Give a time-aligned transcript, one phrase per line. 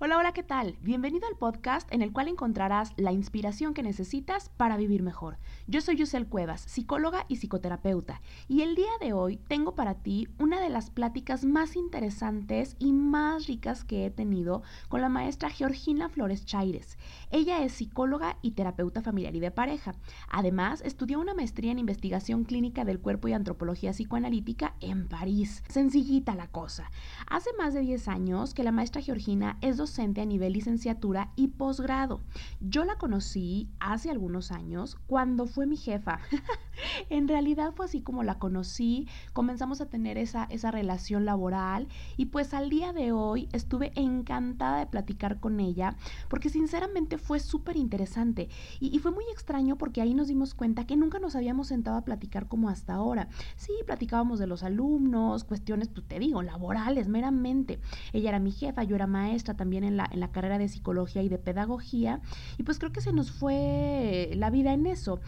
[0.00, 0.76] Hola, hola, ¿qué tal?
[0.80, 5.38] Bienvenido al podcast en el cual encontrarás la inspiración que necesitas para vivir mejor.
[5.66, 10.28] Yo soy Yusel Cuevas, psicóloga y psicoterapeuta, y el día de hoy tengo para ti
[10.38, 15.50] una de las pláticas más interesantes y más ricas que he tenido con la maestra
[15.50, 16.96] Georgina Flores Chaires.
[17.32, 19.96] Ella es psicóloga y terapeuta familiar y de pareja.
[20.28, 25.64] Además, estudió una maestría en investigación clínica del cuerpo y antropología psicoanalítica en París.
[25.68, 26.88] Sencillita la cosa.
[27.26, 32.20] Hace más de 10 años que la maestra Georgina es a nivel licenciatura y posgrado.
[32.60, 36.20] Yo la conocí hace algunos años cuando fue mi jefa.
[37.10, 42.26] en realidad fue así como la conocí, comenzamos a tener esa, esa relación laboral y
[42.26, 45.96] pues al día de hoy estuve encantada de platicar con ella
[46.28, 48.48] porque sinceramente fue súper interesante
[48.80, 51.96] y, y fue muy extraño porque ahí nos dimos cuenta que nunca nos habíamos sentado
[51.96, 53.28] a platicar como hasta ahora.
[53.56, 57.80] Sí, platicábamos de los alumnos, cuestiones, pues te digo, laborales meramente.
[58.12, 61.22] Ella era mi jefa, yo era maestra también en la, en la carrera de psicología
[61.22, 62.20] y de pedagogía,
[62.56, 65.20] y pues creo que se nos fue la vida en eso.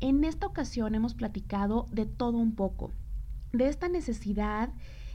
[0.00, 2.92] En esta ocasión hemos platicado de todo un poco,
[3.52, 4.70] de esta necesidad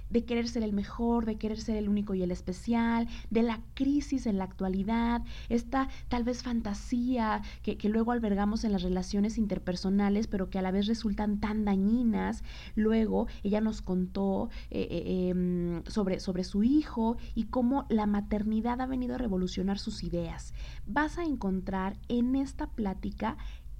[0.10, 3.62] de querer ser el mejor, de querer ser el único y el especial, de la
[3.74, 10.28] crisis en la actualidad, esta tal vez fantasía que, luego albergamos en las relaciones interpersonales,
[10.28, 12.44] pero que a la vez resultan tan dañinas.
[12.76, 18.82] Luego ella nos contó eh, eh, em, sobre, sobre su hijo y cómo la maternidad
[18.82, 20.54] ha venido a revolucionar sus ideas.
[20.86, 23.38] Vas a encontrar en esta plática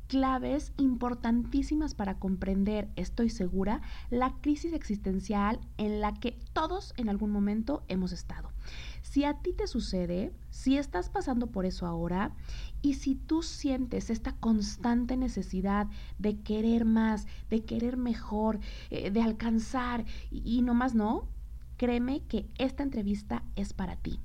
[0.08, 7.32] claves importantísimas para comprender, estoy segura, la crisis existencial en la que todos en algún
[7.32, 8.52] momento hemos estado.
[9.02, 12.32] Si a ti te sucede, si estás pasando por eso ahora
[12.82, 18.60] y si tú sientes esta constante necesidad de querer más, de querer mejor,
[18.90, 21.28] eh, de alcanzar y, y no más no,
[21.78, 24.20] créeme que esta entrevista es para ti.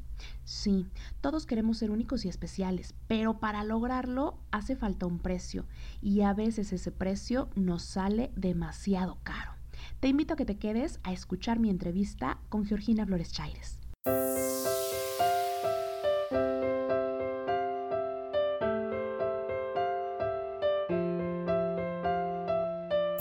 [0.51, 0.85] Sí,
[1.21, 5.65] todos queremos ser únicos y especiales, pero para lograrlo hace falta un precio
[6.03, 9.53] y a veces ese precio nos sale demasiado caro.
[10.01, 13.79] Te invito a que te quedes a escuchar mi entrevista con Georgina Flores Chaires.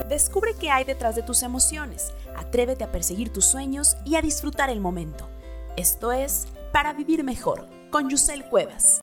[0.09, 4.71] Descubre qué hay detrás de tus emociones, atrévete a perseguir tus sueños y a disfrutar
[4.71, 5.29] el momento.
[5.77, 9.01] Esto es para vivir mejor con Yusel Cuevas.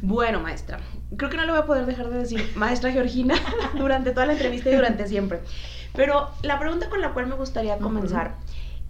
[0.00, 0.80] Bueno, maestra,
[1.16, 3.34] creo que no le voy a poder dejar de decir maestra Georgina
[3.76, 5.40] durante toda la entrevista y durante siempre.
[5.94, 8.36] Pero la pregunta con la cual me gustaría comenzar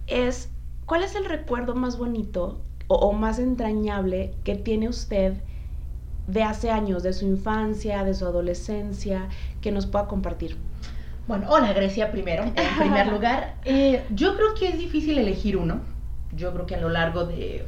[0.07, 0.49] es,
[0.85, 5.41] ¿cuál es el recuerdo más bonito o, o, más entrañable que tiene usted
[6.31, 9.27] de hace años, de su infancia, de su adolescencia,
[9.61, 10.57] que nos pueda compartir?
[11.27, 13.55] Bueno, hola Grecia primero, en primer lugar.
[13.65, 15.81] Eh, yo creo que es difícil elegir uno.
[16.35, 17.65] Yo creo que a lo largo de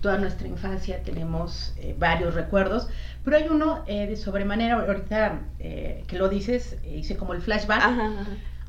[0.00, 2.88] toda nuestra infancia tenemos eh, varios recuerdos,
[3.24, 7.82] pero hay uno eh, de sobremanera, ahorita que lo dices, hice como el flashback.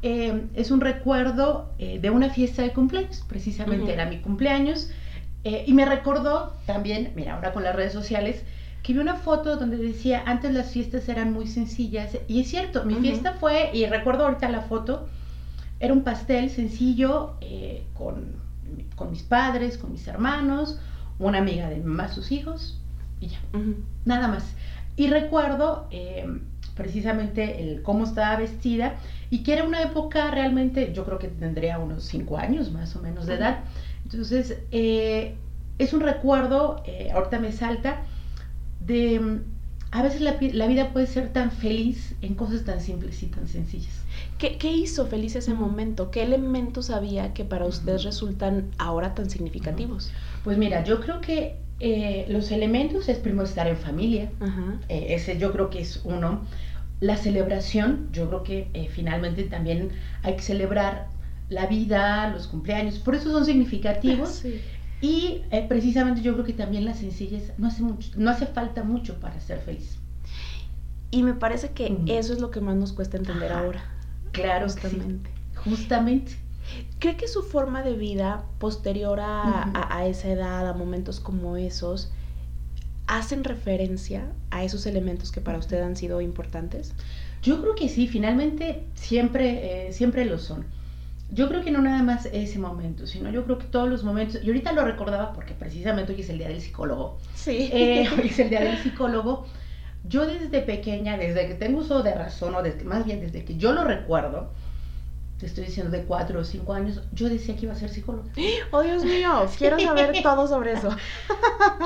[0.02, 4.92] es un recuerdo de una fiesta de cumpleaños, precisamente era mi cumpleaños,
[5.44, 8.44] y me recordó también, mira, ahora con las redes sociales,
[8.86, 12.16] que vi una foto donde decía, antes las fiestas eran muy sencillas.
[12.28, 15.08] Y es cierto, mi fiesta fue, y recuerdo ahorita la foto,
[15.80, 18.36] era un pastel sencillo eh, con,
[18.96, 20.78] con, mis padres, con mis hermanos,
[21.18, 22.80] una amiga de mi mamá, sus hijos,
[23.20, 23.40] y ya,
[24.06, 24.54] nada más.
[24.96, 26.42] Y recuerdo em,
[26.76, 28.98] precisamente el cómo estaba vestida
[29.32, 33.02] y que era una época realmente, yo creo que tendría unos cinco años más o
[33.02, 33.62] menos de edad.
[34.04, 35.34] Entonces, eh,
[35.80, 38.04] es un recuerdo, eh, ahorita me salta,
[38.86, 39.42] de
[39.92, 40.34] a veces la,
[40.68, 43.94] vida puede ser tan feliz en cosas tan simples y tan sencillas.
[44.38, 46.12] ¿Qué, qué hizo feliz ese momento?
[46.12, 50.12] ¿Qué elementos había que para ustedes resultan ahora tan significativos?
[50.44, 54.30] Pues mira, yo creo que eh, los elementos es primero estar en familia,
[54.90, 56.42] eh, ese yo creo que es uno.
[57.02, 59.92] La celebración, yo creo que eh, finalmente también
[60.24, 61.08] hay que celebrar
[61.50, 64.30] la vida, los cumpleaños, por eso son significativos.
[64.46, 64.62] Sí.
[65.02, 68.84] Y eh, precisamente yo creo que también la sencillez no hace, mucho, no hace falta
[68.84, 69.98] mucho para ser feliz.
[71.12, 73.84] Y me parece que eso es lo que más nos cuesta entender ahora.
[74.32, 75.30] Claro, justamente.
[75.64, 76.38] Justamente.
[77.00, 82.12] ¿Cree que su forma de vida posterior a, a, esa edad, a momentos como esos,
[83.08, 86.94] hacen referencia a esos elementos que para usted han sido importantes?
[87.44, 90.66] Yo creo que sí, finalmente siempre, eh, siempre lo son
[91.30, 94.44] yo creo que no nada más ese momento, sino yo creo que todos los momentos,
[94.44, 97.18] y ahorita lo recordaba porque precisamente hoy es el día del psicólogo.
[97.34, 97.70] Sí.
[97.74, 99.46] Eh, hoy es el día del psicólogo.
[100.08, 103.58] Yo desde pequeña, desde que tengo uso de razón, o desde, más bien desde que
[103.58, 104.52] yo lo recuerdo,
[105.40, 108.32] te estoy diciendo de cuatro o cinco años, yo decía que iba a ser psicóloga.
[108.72, 110.90] Oh, Dios mío, quiero saber todo sobre eso.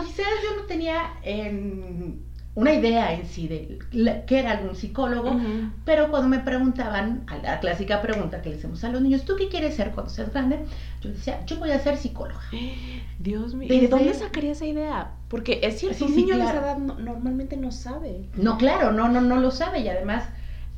[0.06, 2.29] Quizás yo no tenía en
[2.60, 3.80] una idea en sí de
[4.28, 5.40] qué era algún psicólogo,
[5.86, 9.38] pero cuando me preguntaban, a la clásica pregunta que le hacemos a los niños, ¿tú
[9.38, 10.60] qué quieres ser cuando seas grande?
[11.02, 12.42] Yo decía, yo voy a ser psicóloga.
[13.20, 15.12] Dios mío, ¿y de dónde sacaría esa idea?
[15.30, 18.28] Porque es cierto, un niño de esa edad normalmente no sabe.
[18.36, 20.26] No, claro, no, no, no lo sabe y además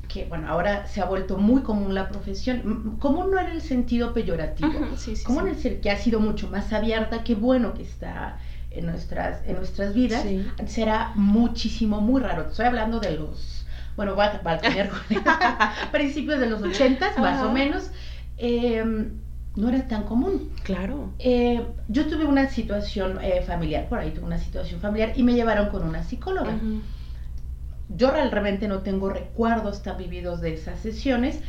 [0.08, 4.14] que bueno, ahora se ha vuelto muy común la profesión, común no en el sentido
[4.14, 4.70] peyorativo,
[5.24, 8.38] común en el que ha sido mucho más abierta, qué bueno que está
[8.72, 10.26] en nuestras, en nuestras vidas,
[10.66, 12.48] será muchísimo, muy raro.
[12.50, 13.66] Estoy hablando de los,
[13.96, 14.90] bueno, va, a tener
[15.92, 17.92] principios de los ochentas, más o menos.
[18.38, 19.12] Em,
[19.56, 20.50] no era tan común.
[20.64, 21.14] Claro.
[21.20, 25.34] Eh, yo tuve una situación eh, familiar, por ahí tuve una situación familiar y me
[25.34, 26.54] llevaron con una psicóloga.
[27.90, 31.42] Yo realmente no tengo recuerdos tan vividos de esas sesiones,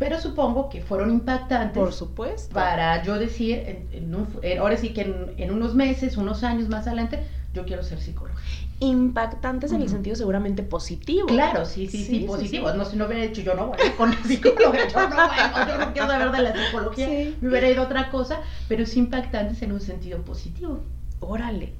[0.00, 1.78] pero supongo que fueron impactantes.
[1.78, 2.54] Por supuesto.
[2.54, 5.02] Para yo decir, en, ahora sí que
[5.36, 7.20] en, unos meses, unos años más adelante,
[7.52, 8.40] yo quiero ser psicóloga.
[8.78, 11.26] Impactantes en el sentido seguramente positivo.
[11.26, 12.72] Claro, sí, sí, sí, positivo.
[12.72, 15.92] No, si no hubiera dicho yo no voy con psicóloga, yo no voy, yo no
[15.92, 17.08] quiero saber de la psicología,
[17.42, 20.80] me hubiera ido a otra cosa, pero sí impactantes en un sentido positivo.
[21.20, 21.74] Órale.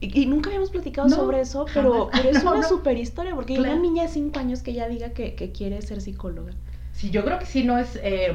[0.00, 4.02] Y, nunca habíamos platicado sobre eso, pero, es una super historia, porque hay una niña
[4.02, 6.52] de 5 años que ya diga que, que quiere ser psicóloga.
[7.00, 8.30] Sí, yo creo que sí no es, eh,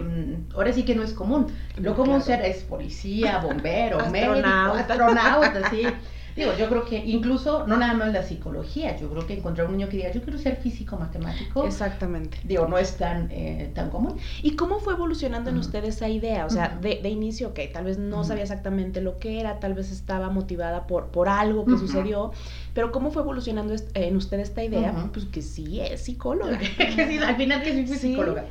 [0.56, 1.56] ahora sí que no es común.
[1.78, 5.84] Lo común ser es policía, bombero, médico, astronauta, sí.
[6.36, 9.78] Digo, yo creo que incluso, no nada más la psicología, yo creo que encontrar un
[9.78, 11.66] niño que diga, yo quiero ser físico, matemático.
[11.66, 12.38] Exactamente.
[12.44, 14.18] Digo, no es tan, eh, tan común.
[14.42, 16.46] ¿Y cómo fue evolucionando en usted esa idea?
[16.46, 19.76] O sea, de, de, inicio, ok, tal vez no sabía exactamente lo que era, tal
[19.76, 22.34] vez estaba motivada por, por algo que sucedió,
[22.74, 25.10] pero ¿cómo fue evolucionando en usted esta idea?
[25.14, 26.60] Pues que sí es psicóloga.
[26.78, 28.46] que sí, al final que sí fui psicóloga.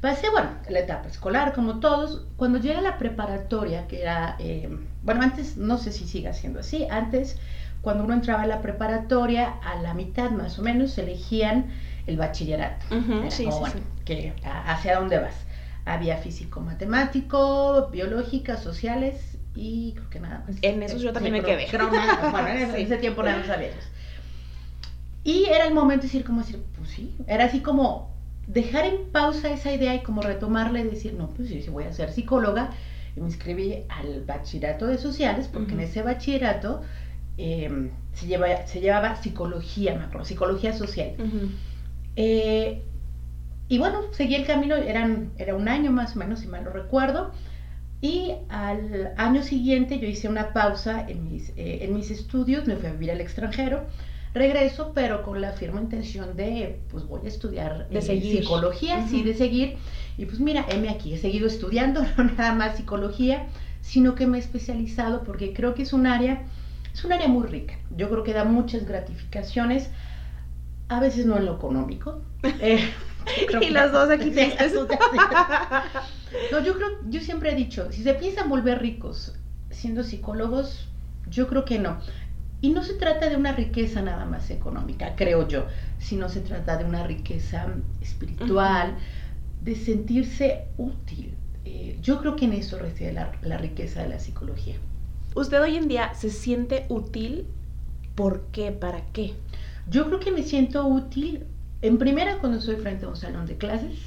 [0.00, 2.22] Pasé, bueno, la etapa escolar, como todos.
[2.36, 4.68] Cuando llegué a la preparatoria, que era, eh,
[5.02, 7.36] bueno, antes, no sé si siga siendo así, antes,
[7.80, 11.66] cuando uno entraba a la preparatoria, a la mitad más o menos, elegían
[12.06, 12.86] el bachillerato.
[13.30, 13.78] sí, sí, sí.
[14.04, 15.34] Que, ¿Hacia dónde vas?
[15.84, 20.56] Había físico, matemático, biológica, sociales y creo que nada más.
[20.62, 21.66] En eso yo también me quedé.
[22.30, 23.70] bueno, en ese, tiempo nada más había
[25.24, 28.17] Y era el momento de decir, como decir, pues sí, era así como
[28.48, 31.92] dejar en pausa esa idea y como retomarla y decir, no, pues yo voy a
[31.92, 32.70] ser psicóloga,
[33.14, 36.80] y me inscribí al bachillerato de sociales, porque en ese bachillerato
[37.36, 41.12] em, se, lleva, se llevaba psicología, me acuerdo, psicología social.
[42.16, 42.82] Eh,
[43.68, 46.70] y bueno, seguí el camino, eran, era un año más o menos, si mal no
[46.70, 47.32] recuerdo,
[48.00, 52.76] y al año siguiente yo hice una pausa en mis, eh, en mis estudios, me
[52.76, 53.86] fui a vivir al extranjero,
[54.34, 59.22] regreso, pero con la firme intención de, pues voy a estudiar de eh, psicología, sí,
[59.22, 59.76] de seguir.
[60.16, 63.46] Y pues mira, heme aquí, he seguido estudiando, no nada más psicología,
[63.80, 66.44] sino que me he especializado porque creo que es un área,
[66.92, 67.78] es un área muy rica.
[67.96, 69.90] Yo creo que da muchas gratificaciones,
[70.88, 72.22] a veces no en lo económico.
[72.60, 72.90] Eh,
[73.60, 74.30] y las dos aquí
[76.52, 79.34] No, yo creo, yo siempre he dicho, si se piensan volver ricos
[79.70, 80.88] siendo psicólogos,
[81.28, 81.98] yo creo que no.
[82.60, 85.66] Y no se trata de una riqueza nada más económica, creo yo,
[85.98, 87.68] sino se trata de una riqueza
[88.00, 88.96] espiritual,
[89.62, 91.34] de sentirse útil.
[91.64, 94.76] Eh, yo creo que en eso reside la, la, riqueza de la psicología.
[95.36, 97.46] ¿Usted hoy en día se siente útil?
[98.16, 98.72] ¿Por qué?
[98.72, 99.34] ¿Para qué?
[99.88, 101.44] Yo creo que me siento útil,
[101.80, 103.98] en primera, cuando estoy frente a un salón de clases,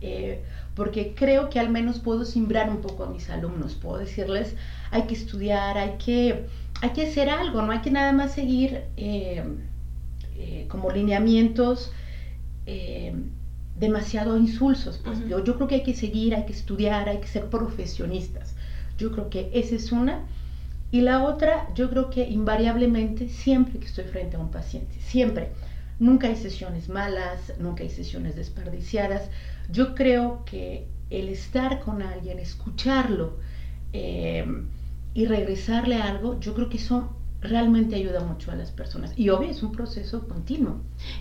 [0.00, 0.42] eh,
[0.74, 4.56] porque creo que al menos puedo simbrar un poco a mis alumnos, puedo decirles,
[4.90, 6.46] hay que estudiar, hay que
[6.84, 9.42] hay que hacer algo, no hay que nada más seguir eh,
[10.36, 11.90] eh, como lineamientos
[12.66, 13.14] eh,
[13.78, 15.00] demasiado insulsos.
[15.02, 18.54] Pues yo, yo, creo que hay que seguir, hay que estudiar, hay que ser profesionistas.
[18.98, 20.26] Yo creo que esa es una.
[20.90, 25.52] Y la otra, yo creo que invariablemente, siempre que estoy frente a un paciente, siempre,
[25.98, 29.30] nunca hay sesiones malas, nunca hay sesiones desperdiciadas.
[29.70, 33.38] Yo creo que el estar con alguien, escucharlo,
[35.14, 37.08] y regresarle algo, yo creo que eso
[37.40, 39.12] realmente ayuda mucho a las personas.
[39.16, 40.80] Y obvio, es un proceso continuo.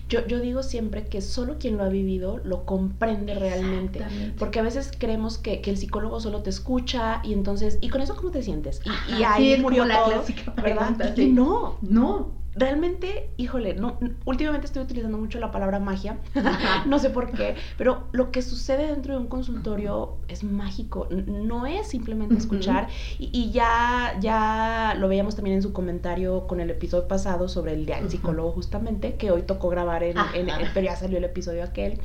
[0.10, 4.02] Yo, yo digo siempre que solo quien lo ha vivido lo comprende realmente.
[4.40, 8.02] Porque a veces creemos que, que, el psicólogo solo te escucha y entonces, ¿y con
[8.02, 8.82] eso cómo te sientes?
[9.10, 11.16] Y, y ahí murió la clásica ¿verdad?
[11.18, 12.43] Y no, no.
[12.56, 16.18] Realmente, híjole, no, últimamente estoy utilizando mucho la palabra magia,
[16.86, 21.66] no sé por qué, pero lo que sucede dentro de un consultorio es mágico, no
[21.66, 22.88] es simplemente escuchar.
[23.18, 27.86] Y, ya, ya lo veíamos también en su comentario con el episodio pasado sobre el
[27.86, 31.64] día del psicólogo justamente, que hoy tocó grabar en, en, pero ya salió el episodio
[31.64, 32.00] aquel,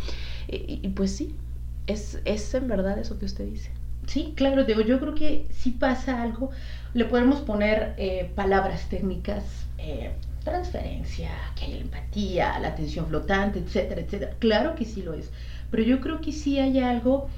[0.48, 1.34] y, pues sí,
[1.86, 3.70] es, es en verdad eso que usted dice.
[4.06, 6.50] Sí, claro, digo, yo creo que si pasa algo,
[6.94, 9.44] le podemos poner eh, palabras técnicas,
[9.76, 10.12] eh,
[10.48, 14.34] transferencia, que hay empatía, la atención flotante, etcétera, etcétera.
[14.38, 15.30] Claro que sí lo es,
[15.70, 17.28] pero yo creo que sí hay algo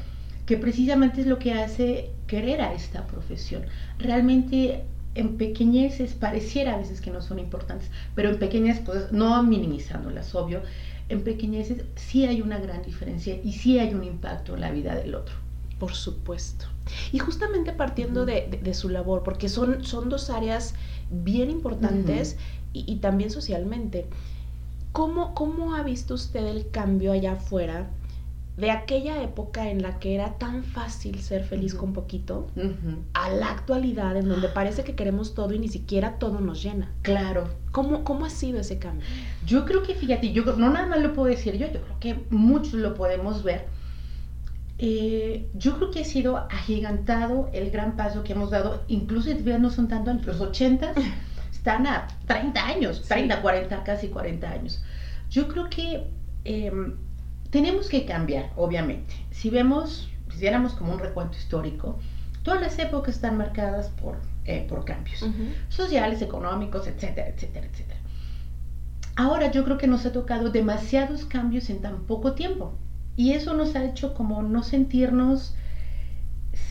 [0.47, 3.64] que precisamente es lo que hace querer a esta profesión.
[3.99, 4.83] Realmente
[5.14, 10.35] en pequeñeces pareciera a veces que no son importantes, pero en pequeñas cosas, no minimizándolas,
[10.35, 10.62] obvio,
[11.09, 14.95] en pequeñeces sí hay una gran diferencia y sí hay un impacto en la vida
[14.95, 15.35] del otro.
[15.79, 16.67] Por supuesto.
[17.11, 20.75] Y justamente partiendo de, de, su labor, porque son, son dos áreas
[21.11, 22.37] bien importantes
[22.73, 24.07] y, también socialmente.
[24.93, 27.91] ¿Cómo, ¿Cómo ha visto usted el cambio allá afuera
[28.57, 32.49] de aquella época en la que era tan fácil ser feliz con poquito
[33.15, 36.91] a la actualidad en donde parece que queremos todo y ni siquiera todo nos llena.
[37.03, 37.49] Claro.
[37.73, 39.07] ¿Cómo, cómo ha sido ese cambio?
[39.47, 42.17] Yo creo que, fíjate, yo no nada más lo puedo decir yo, yo creo que
[42.31, 43.67] muchos lo podemos ver.
[44.83, 49.71] Eh, yo creo que ha sido agigantado el gran paso que hemos dado, incluso no
[49.71, 50.95] son tanto en los 80
[51.61, 54.83] están a 30 años, 30, 40, casi 40 años.
[55.29, 56.07] Yo creo que
[56.45, 56.97] em,
[57.50, 59.14] tenemos que cambiar, obviamente.
[59.31, 61.99] Si vemos, si viéramos como un recuento histórico,
[62.45, 65.23] todas las épocas están marcadas por, eh, por cambios
[65.69, 68.00] sociales, económicos, etcétera, etcétera, etcétera.
[69.17, 72.73] Ahora yo creo que nos ha tocado demasiados cambios en tan poco tiempo
[73.17, 75.55] y eso nos ha hecho como no sentirnos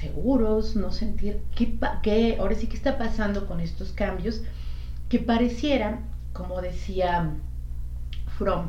[0.01, 4.41] seguros, no sentir qué, qué ahora sí qué está pasando con estos cambios
[5.09, 5.99] que pareciera,
[6.33, 7.31] como decía
[8.37, 8.67] Fromm,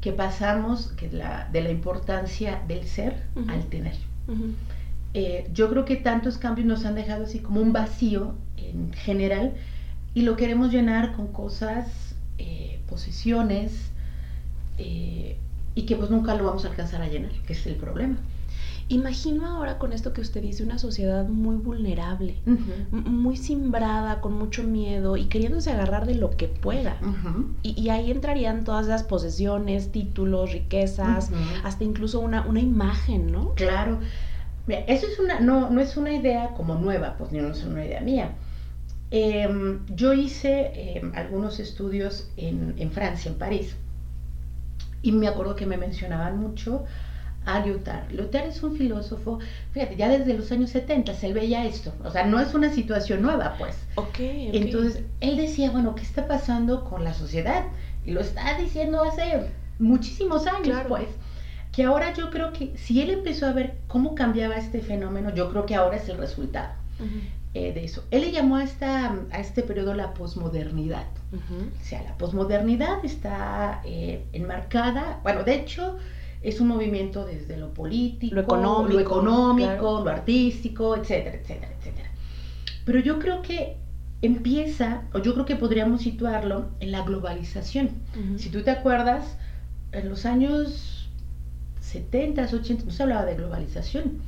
[0.00, 3.96] que pasamos que la, de la importancia del ser al tener.
[5.14, 9.54] Eh, yo creo que tantos cambios nos han dejado así como un vacío en general
[10.14, 13.90] y lo queremos llenar con cosas, eh, posiciones,
[14.78, 15.36] eh,
[15.74, 18.16] y que pues nunca lo vamos a alcanzar a llenar, que es el problema.
[18.88, 22.36] Imagino ahora con esto que usted dice una sociedad muy vulnerable,
[22.92, 26.96] muy simbrada, con mucho miedo y queriéndose agarrar de lo que pueda.
[27.62, 31.32] y, ahí entrarían todas las posesiones, títulos, riquezas,
[31.64, 33.54] hasta incluso una, una imagen, ¿no?
[33.54, 33.98] Claro.
[34.68, 38.00] eso es una, no, no es una idea como nueva, pues no es una idea
[38.00, 38.36] mía.
[39.10, 43.76] Em, yo hice em, algunos estudios en, en Francia, en París,
[45.02, 46.84] y me acuerdo que me mencionaban mucho
[47.46, 48.10] a Lyotard.
[48.10, 49.38] Lyotard es un filósofo,
[49.72, 53.22] fíjate, ya desde los años 70 se veía esto, o sea, no es una situación
[53.22, 53.76] nueva, pues.
[53.94, 57.64] Ok, Entonces, él decía, bueno, ¿qué está pasando con la sociedad?
[58.04, 59.46] Y lo está diciendo hace
[59.78, 61.08] muchísimos años, pues.
[61.72, 65.50] Que ahora yo creo que si él empezó a ver cómo cambiaba este fenómeno, yo
[65.50, 66.72] creo que ahora es el resultado
[67.54, 68.02] eh, de eso.
[68.10, 71.06] Él le llamó a, esta, a este periodo la posmodernidad.
[71.32, 75.98] O sea, la posmodernidad está eh, enmarcada, bueno, de hecho,
[76.46, 82.10] es un movimiento desde lo político, lo económico, lo, artístico, etcétera, etcétera, etcétera.
[82.84, 83.76] Pero yo creo que
[84.22, 87.90] empieza, o yo creo que podríamos situarlo en la globalización.
[88.36, 89.36] Si tú te acuerdas,
[89.90, 91.08] en los años
[91.80, 94.20] 70, 80 no se hablaba de globalización.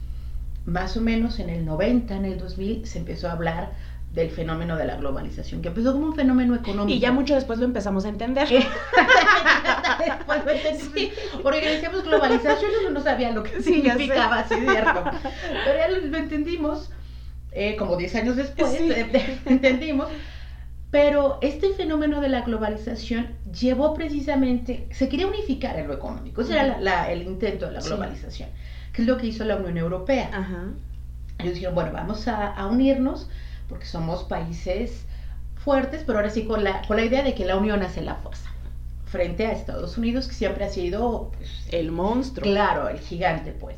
[0.67, 3.75] Más o menos en el 90, en el 2000 se empezó a hablar
[4.13, 6.97] del fenómeno de la globalización, que empezó como un fenómeno económico.
[6.97, 8.49] Y ya mucho después lo empezamos a entender.
[9.99, 11.13] después lo entendí,
[11.43, 15.05] porque decíamos globalización, uno no sabía lo que significaba, así cierto.
[15.65, 16.91] Pero ya lo, entendimos,
[17.53, 20.09] eh, como 10 años después, eh, entendimos.
[20.91, 26.55] Pero este fenómeno de la globalización llevó precisamente, se quería unificar en lo económico, ese
[26.55, 28.49] era el intento de la globalización,
[28.95, 30.31] que es lo que hizo la Unión Europea.
[31.39, 33.29] Ellos dijeron, bueno, vamos a, a unirnos
[33.69, 35.05] porque somos países
[35.57, 38.15] fuertes, pero ahora sí con la, con la idea de que la unión hace la
[38.17, 38.51] fuerza,
[39.07, 42.45] frente a Estados Unidos, que siempre ha sido pues, el monstruo.
[42.51, 43.77] Claro, el gigante, pues.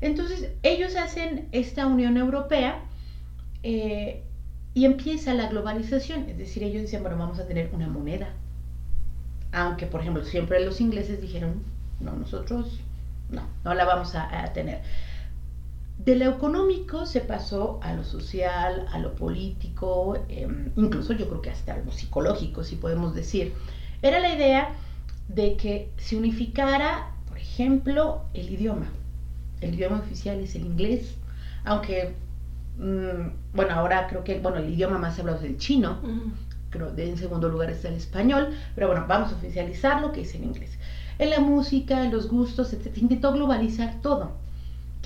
[0.00, 2.80] Entonces, ellos hacen esta Unión Europea
[3.62, 4.22] eh,
[4.74, 8.28] y empieza la globalización, es decir, ellos dicen, bueno, vamos a tener una moneda.
[9.50, 11.62] Aunque, por ejemplo, siempre los ingleses dijeron,
[12.00, 12.80] no, nosotros
[13.30, 14.82] no, no la vamos a, a tener.
[15.98, 21.42] De lo económico se pasó a lo social, a lo político, em, incluso yo creo
[21.42, 23.52] que hasta lo psicológico, si podemos decir.
[24.00, 24.74] Era la idea
[25.26, 28.86] de que se unificara, por ejemplo, el idioma.
[29.60, 31.16] El idioma oficial es el inglés,
[31.64, 32.14] aunque,
[32.78, 35.98] mm, bueno, ahora creo que, bueno, el idioma más hablado es el chino,
[36.70, 40.34] creo, en segundo lugar está el español, pero bueno, vamos a oficializar lo que es
[40.36, 40.78] en inglés.
[41.18, 44.36] En la música, en los gustos, se intentó globalizar todo,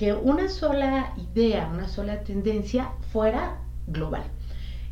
[0.03, 4.23] que una sola idea, una sola tendencia fuera global.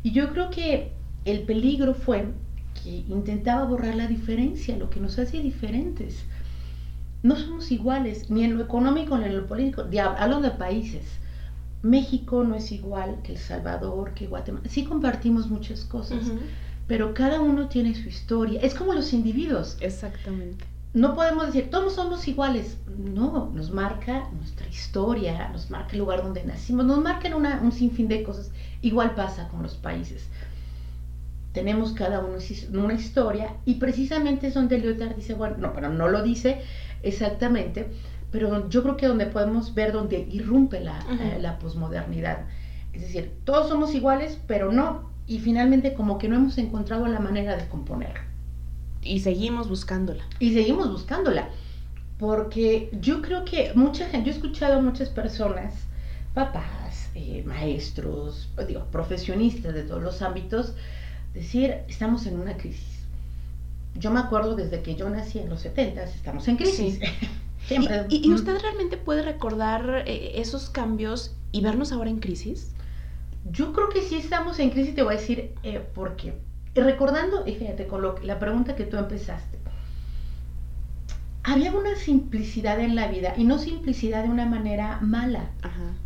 [0.02, 0.92] Y yo creo que
[1.26, 2.32] el peligro fue
[2.82, 6.24] que intentaba borrar la diferencia, lo que nos hace diferentes.
[7.22, 9.84] No somos iguales, ni en lo económico ni en lo político.
[10.18, 11.04] Hablo de países.
[11.82, 14.66] México no es igual que El Salvador, que Guatemala.
[14.70, 16.32] Sí compartimos muchas cosas,
[16.86, 18.62] pero cada uno tiene su historia.
[18.62, 19.76] Es como los individuos.
[19.80, 20.64] Exactamente.
[20.94, 22.78] No podemos decir, todos somos iguales.
[22.98, 28.08] No, nos marca nuestra historia, nos marca el lugar donde nacimos, nos marca un sinfín
[28.08, 28.50] de cosas.
[28.82, 30.28] Igual pasa con los países
[31.52, 32.38] tenemos cada uno
[32.82, 36.62] una historia y precisamente es donde Lyotard dice, bueno, no, pero no lo dice
[37.02, 37.88] exactamente,
[38.30, 42.46] pero yo creo que donde podemos ver donde irrumpe la, eh, la posmodernidad.
[42.92, 47.20] Es decir, todos somos iguales, pero no, y finalmente como que no hemos encontrado la
[47.20, 48.31] manera de componer.
[49.02, 50.24] Y seguimos buscándola.
[50.38, 51.48] Y seguimos buscándola,
[52.18, 55.74] porque yo creo que mucha gente, yo he escuchado a muchas personas,
[56.34, 60.74] papás, eh, maestros, digo, profesionistas de todos los ámbitos,
[61.34, 63.00] decir, estamos en una crisis.
[63.94, 67.00] Yo me acuerdo desde que yo nací en los 70, estamos en crisis.
[67.66, 68.06] Siempre.
[68.08, 72.72] ¿Y, usted realmente puede recordar eh, esos cambios y vernos ahora en crisis?
[73.50, 76.34] Yo creo que sí estamos en crisis, te voy a decir eh, por qué.
[76.74, 79.58] Recordando, y fíjate, con lo, la pregunta que tú empezaste,
[81.44, 85.50] había una simplicidad en la vida y no simplicidad de una manera mala.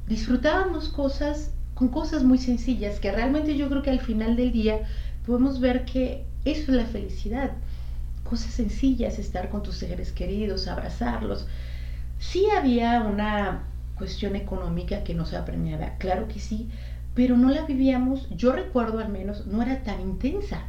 [0.08, 4.80] Disfrutábamos cosas con cosas muy sencillas que realmente yo creo que al final del día
[5.26, 7.52] podemos ver que eso es la felicidad.
[8.24, 11.46] Cosas sencillas, estar con tus seres queridos, abrazarlos.
[12.18, 13.64] Sí había una
[13.98, 16.68] cuestión económica que no se apremiaba, claro que sí,
[17.16, 20.62] pero no la vivíamos, yo recuerdo al menos, no era tan intensa.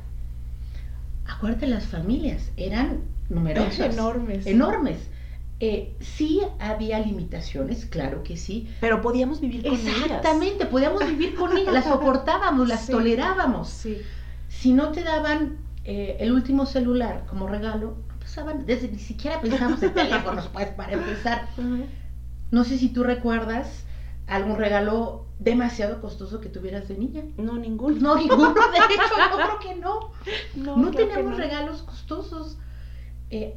[1.28, 3.94] Acuérdate, las familias eran numerosas.
[3.94, 4.48] Enormes.
[4.48, 4.98] Enormes.
[5.60, 8.68] Eh, sí había limitaciones, claro que sí.
[8.82, 9.98] Pero podíamos vivir con ellas.
[10.06, 13.70] Exactamente, podíamos vivir con ellas, las soportábamos, las tolerábamos.
[13.70, 13.98] Sí
[14.50, 19.40] si no te daban eh, el último celular como regalo, no pasaban, desde ni siquiera
[19.42, 21.48] pensamos en teléfonos, pues, para empezar.
[22.52, 23.84] No sé si tú recuerdas
[24.28, 27.24] algún regalo demasiado costoso que tuvieras de niña.
[27.38, 27.98] No, ninguno.
[28.00, 30.12] No, ninguno, de hecho, yo creo que no.
[30.76, 32.58] No, teníamos regalos costosos.
[33.30, 33.56] Eh,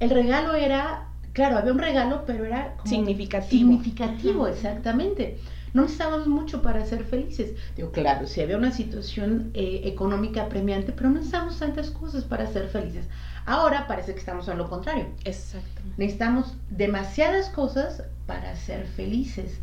[0.00, 3.70] el regalo era, claro, había un regalo, pero era significativo.
[3.70, 5.38] Significativo, exactamente
[5.74, 7.52] no necesitábamos mucho para ser felices.
[7.76, 12.46] Digo, claro, si había una situación eh, económica apremiante, pero no necesitamos tantas cosas para
[12.46, 13.06] ser felices.
[13.46, 15.06] Ahora parece que estamos en lo contrario.
[15.24, 15.82] Exacto.
[15.96, 19.58] Necesitamos demasiadas cosas para ser felices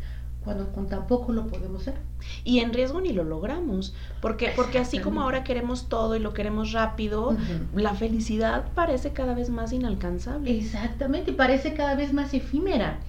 [0.46, 1.96] cuando con tampoco lo podemos ser.
[2.42, 6.32] Y en riesgo ni lo logramos, porque, porque así como ahora queremos todo y lo
[6.32, 7.36] queremos rápido,
[7.74, 10.56] la felicidad parece cada vez más inalcanzable.
[10.56, 13.00] Exactamente, parece cada vez más efímera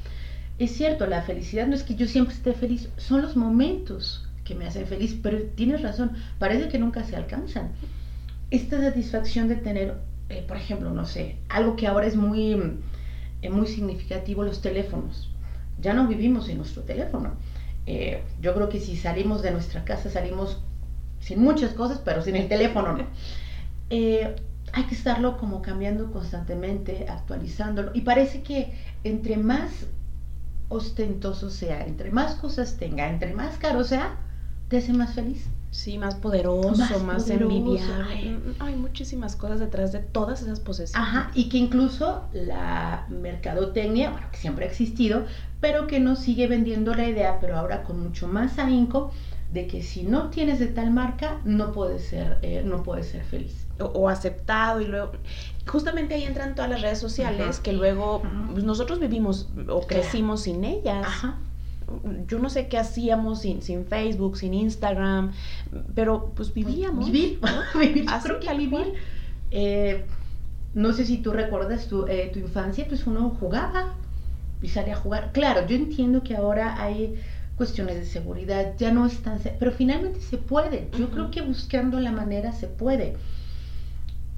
[0.59, 4.55] es cierto, la felicidad no es que yo siempre esté feliz, son los momentos que
[4.55, 7.71] me hacen feliz, pero tienes razón, parece que nunca se alcanzan.
[8.49, 9.97] Esta satisfacción de tener,
[10.29, 12.53] eh, por ejemplo, no sé, algo que ahora es muy,
[13.41, 15.29] eh, muy significativo, los teléfonos.
[15.79, 17.35] Ya no vivimos en nuestro teléfono.
[17.85, 20.61] Eh, yo creo que si salimos de nuestra casa salimos
[21.19, 23.05] sin muchas cosas, pero sin el teléfono, ¿no?
[24.73, 27.91] hay que estarlo como cambiando constantemente, actualizándolo.
[27.93, 29.87] Y parece que entre más
[30.69, 34.17] ostentoso sea, entre más cosas tenga, entre más caro sea,
[34.67, 35.47] te hace más feliz.
[35.77, 38.39] Sí, más poderoso, más, envidiable.
[38.57, 41.07] Hay muchísimas cosas detrás de todas esas posesiones.
[41.07, 45.27] Ajá, y que incluso la mercadotecnia, bueno, que siempre ha existido,
[45.61, 49.11] pero que nos sigue vendiendo la idea, pero ahora con mucho más ahínco,
[49.53, 53.23] de que si no tienes de tal marca, no puedes ser, eh, no puedes ser
[53.23, 55.11] feliz o, aceptado y luego
[55.67, 60.63] justamente ahí entran todas las redes sociales que luego pues, nosotros vivimos o crecimos sin
[60.63, 61.05] ellas.
[62.27, 65.31] Yo no sé qué hacíamos sin, sin Facebook, sin Instagram,
[65.95, 67.11] pero pues vivíamos.
[67.11, 67.39] Vivir,
[67.79, 68.05] vivir.
[68.23, 68.93] creo que vivir.
[69.51, 70.05] Eh,
[70.73, 73.93] no sé si tú recuerdas tu, eh, tu infancia, pues uno jugaba
[74.61, 75.31] y salía a jugar.
[75.31, 77.15] Claro, yo entiendo que ahora hay
[77.55, 80.89] cuestiones de seguridad, ya no están, pero finalmente se puede.
[80.97, 83.15] Yo creo que buscando la manera se puede.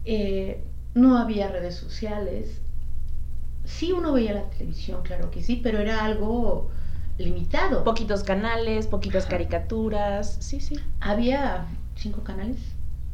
[0.05, 2.62] Eh, no había redes sociales.
[3.65, 6.69] Sí uno veía la televisión, claro que sí, pero era algo
[7.19, 7.84] limitado.
[7.84, 10.79] Poquitos canales, poquitas caricaturas, sí, sí.
[11.01, 12.58] Había cinco canales.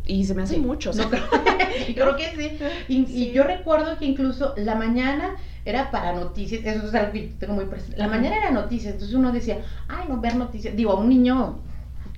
[0.05, 0.97] Y se me hacen muchos.
[1.93, 2.59] creo que sí.
[2.87, 7.53] Y, yo recuerdo que incluso la mañana era para noticias, eso es algo que tengo
[7.53, 7.97] muy presente.
[7.97, 10.75] La mañana era noticias, entonces uno decía, ay, no, ver noticias.
[10.75, 11.57] Digo, a un niño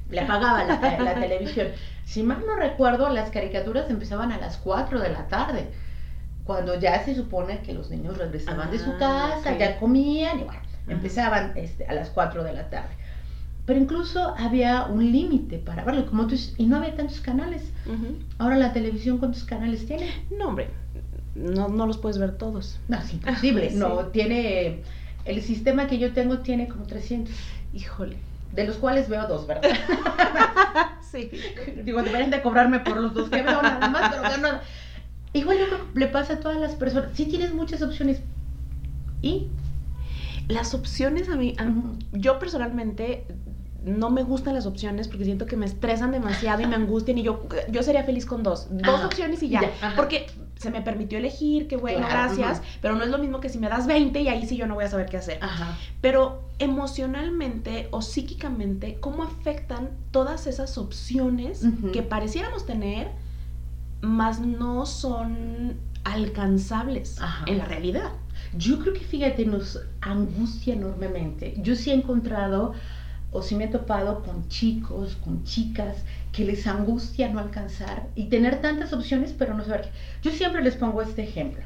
[0.10, 1.68] le apagaba la, la televisión.
[2.04, 5.70] Si mal no recuerdo, las caricaturas empezaban a las 4 de la tarde,
[6.44, 8.98] cuando ya se supone que los niños regresaban de su Ah,
[9.42, 10.67] casa, ya comían y bueno.
[10.88, 12.90] Empezaban este, a las 4 de la tarde.
[13.66, 17.64] Pero incluso había un límite para verlo, como tú dices, y no había tantos canales.
[18.38, 20.10] Ahora la televisión, ¿cuántos canales tiene?
[20.32, 20.70] No, hombre,
[21.36, 22.80] no, no los puedes ver todos.
[22.88, 23.70] No, es imposible.
[23.70, 23.76] Sí.
[23.76, 24.84] No, tiene.
[25.26, 27.36] El sistema que yo tengo tiene como 300,
[27.74, 28.16] Híjole.
[28.54, 29.70] de los cuales veo dos, ¿verdad?
[31.12, 31.32] Sí.
[31.84, 34.62] Digo, deberían de cobrarme por los dos que veo nada más, pero nada.
[35.32, 37.12] Igual yo creo que le pasa a todas las personas.
[37.14, 38.22] Sí tienes muchas opciones.
[39.22, 39.48] ¿Y?
[40.48, 41.72] Las opciones a mí, a-
[42.14, 43.26] yo personalmente
[43.84, 47.24] no me gustan las opciones porque siento que me estresan demasiado y me angustian y
[47.24, 48.68] yo, yo sería feliz con dos.
[48.70, 49.06] Dos Ajá.
[49.08, 49.62] opciones y ya.
[49.96, 52.62] Porque se me permitió elegir, qué bueno, Claro, gracias.
[52.82, 54.74] Pero no es lo mismo que si me das 20 y ahí sí yo no
[54.76, 55.38] voy a saber qué hacer.
[55.42, 55.78] Ajá.
[56.02, 63.10] Pero emocionalmente o psíquicamente, ¿cómo afectan todas esas opciones que pareciéramos tener,
[64.02, 68.12] más no son alcanzables en la realidad?
[68.58, 71.56] Yo creo que, fíjate, nos angustia enormemente.
[71.58, 72.74] Yo sí he encontrado,
[73.32, 78.30] o sí me he topado con chicos, con chicas, que les angustia no alcanzar y
[78.30, 79.90] tener tantas opciones, pero no saber qué.
[80.22, 81.64] Yo siempre les pongo este ejemplo.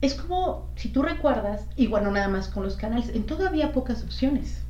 [0.00, 3.72] Es como, si tú recuerdas, y bueno, nada más con los canales, en todo había
[3.72, 4.62] pocas opciones.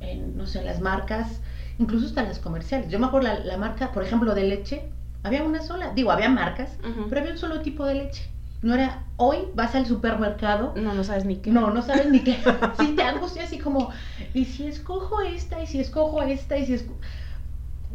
[0.00, 1.40] En, no sé, las marcas,
[1.78, 2.88] incluso hasta las comerciales.
[2.90, 4.82] Yo me acuerdo la, la marca, por ejemplo, de leche,
[5.22, 5.92] había una sola.
[5.94, 7.08] Digo, había marcas, Ujú.
[7.08, 8.28] pero había un solo tipo de leche.
[8.62, 11.50] No era, hoy vas al supermercado, No, no sabes ni qué.
[11.50, 12.38] no, no sabes ni qué.
[12.78, 13.90] Sí, te angustia así como,
[14.34, 16.98] y si escojo esta, y si escojo esta, y si escojo...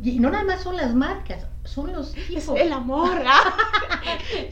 [0.04, 2.60] Y no nada más son las marcas, son los Es tipos.
[2.60, 3.22] el amor.
[3.26, 3.54] ah.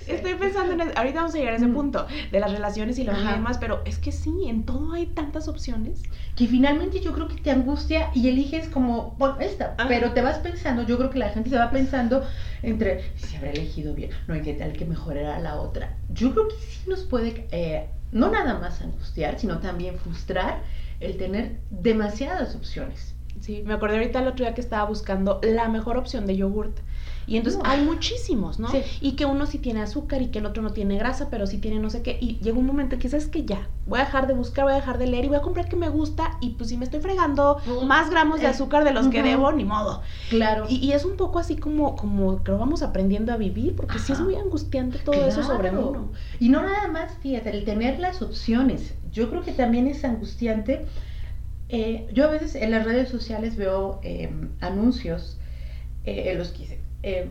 [0.07, 0.97] Estoy pensando en.
[0.97, 1.73] Ahorita vamos a llegar a ese Mm.
[1.73, 3.33] punto de las relaciones y lo Ajá.
[3.33, 6.01] demás, pero es que sí, en todo hay tantas opciones.
[6.35, 9.87] Que finalmente yo creo que te angustia y eliges como, bueno, esta, Ajá.
[9.87, 12.23] pero te vas pensando, yo creo que la gente se va pensando
[12.61, 15.95] entre si habrá elegido bien, no, y qué tal que mejor era la otra.
[16.13, 20.61] Yo creo que sí nos puede, eh, no nada más angustiar, sino también frustrar
[20.99, 23.15] el tener demasiadas opciones.
[23.41, 26.77] Sí, me acordé ahorita el otro día que estaba buscando la mejor opción de yogurt.
[27.29, 27.69] Y entonces No.
[27.69, 28.69] hay muchísimos, ¿no?
[28.71, 28.81] Sí.
[29.01, 31.59] Y que uno sí tiene azúcar y que el otro no tiene grasa, pero sí
[31.59, 32.17] tiene no sé qué.
[32.19, 34.73] Y llega un momento en que sabes que ya, voy a dejar de buscar, voy
[34.73, 36.37] a dejar de leer y voy a comprar que me gusta.
[36.41, 39.51] Y pues si me estoy fregando más gramos de Eh, azúcar de los que debo,
[39.51, 40.01] ni modo.
[40.29, 40.65] Claro.
[40.67, 44.11] Y, y es un poco así como, como que vamos aprendiendo a vivir, porque sí
[44.13, 46.09] es muy angustiante todo eso sobre uno.
[46.39, 48.95] Y no nada más, fíjate, el tener las opciones.
[49.11, 50.87] Yo creo que también es angustiante.
[51.69, 55.37] Eh, yo a veces en las redes sociales veo eh, anuncios
[56.05, 57.29] eh, en los que eh,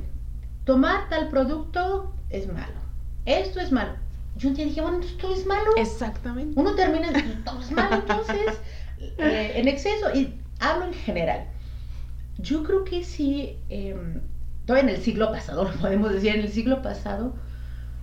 [0.65, 2.79] tomar tal producto es malo.
[3.25, 3.93] Esto es malo.
[4.37, 5.71] Yo un día dije, bueno, esto es malo.
[5.77, 6.59] Exactamente.
[6.59, 8.61] Uno termina diciendo, todo es malo entonces,
[9.19, 10.15] eh, en exceso.
[10.15, 11.47] Y hablo en general.
[12.39, 13.97] Yo creo que sí, eh,
[14.65, 17.35] todavía en el siglo pasado, lo podemos decir, en el siglo pasado,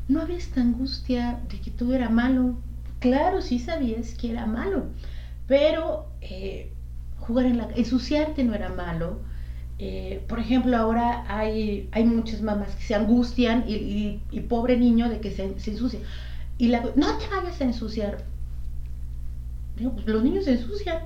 [0.07, 2.55] no había esta angustia de que todo era malo.
[2.99, 4.87] Claro, sí sabías que era malo,
[5.47, 6.71] pero eh,
[7.19, 9.19] jugar en la ensuciarte no era malo.
[9.77, 14.77] Eh, por ejemplo, ahora hay, hay muchas mamás que se angustian y, y- y pobre
[14.77, 15.99] niño de que se, se ensucia.
[16.57, 18.19] Y la, no te vayas a ensuciar.
[19.77, 20.99] Digo, pues los niños se ensucian.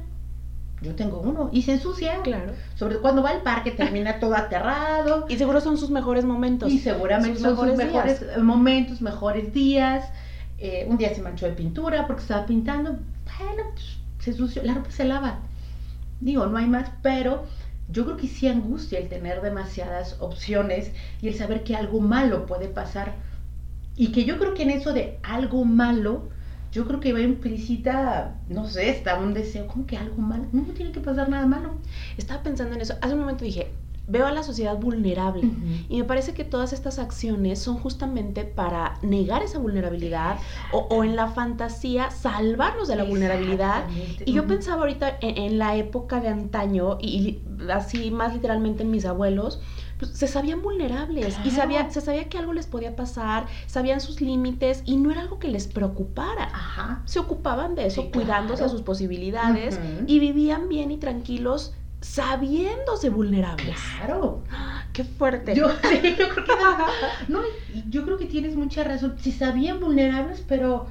[0.81, 2.21] Yo tengo uno y se ensucia.
[2.21, 2.53] Claro.
[2.75, 5.25] Sobre todo cuando va al parque termina todo aterrado.
[5.27, 6.71] Y seguro son sus mejores momentos.
[6.71, 8.37] Y seguramente sus son sus mejores mejores días.
[8.43, 10.05] momentos, mejores días.
[10.59, 12.91] Eh, un día se manchó de pintura porque estaba pintando.
[12.91, 14.63] Bueno, pues, se ensució.
[14.63, 15.39] La ropa se lava.
[16.21, 17.43] Digo, no hay más, pero
[17.91, 22.45] yo creo que sí angustia el tener demasiadas opciones y el saber que algo malo
[22.45, 23.15] puede pasar.
[23.95, 26.29] Y que yo creo que en eso de algo malo,
[26.71, 30.45] yo creo que va implícita, no sé, está un deseo, como que algo malo.
[30.51, 31.79] No tiene que pasar nada malo.
[32.17, 32.95] Estaba pensando en eso.
[33.01, 33.71] Hace un momento dije,
[34.09, 35.49] veo a la sociedad vulnerable.
[35.87, 40.37] Y me parece que todas estas acciones son justamente para negar esa vulnerabilidad
[40.73, 43.85] o, o en la fantasía salvarnos de la vulnerabilidad.
[44.25, 48.83] Y yo pensaba ahorita en, en la época de antaño y, y así más literalmente
[48.83, 49.61] en mis abuelos,
[49.97, 54.21] pues se sabían vulnerables y sabía, se sabía que algo les podía pasar, sabían sus
[54.21, 56.45] límites y no era algo que les preocupara.
[56.53, 57.01] Ajá.
[57.05, 58.71] Se ocupaban de eso, Sí, cuidándose a claro.
[58.71, 63.77] sus posibilidades y vivían bien y tranquilos sabiéndose vulnerables.
[63.97, 64.43] Claro.
[64.93, 65.55] ¡Qué fuerte!
[65.55, 66.53] Yo, sí, yo creo que
[67.27, 67.41] no,
[67.89, 69.15] yo creo que tienes mucha razón.
[69.19, 70.87] Si sabían vulnerables, pero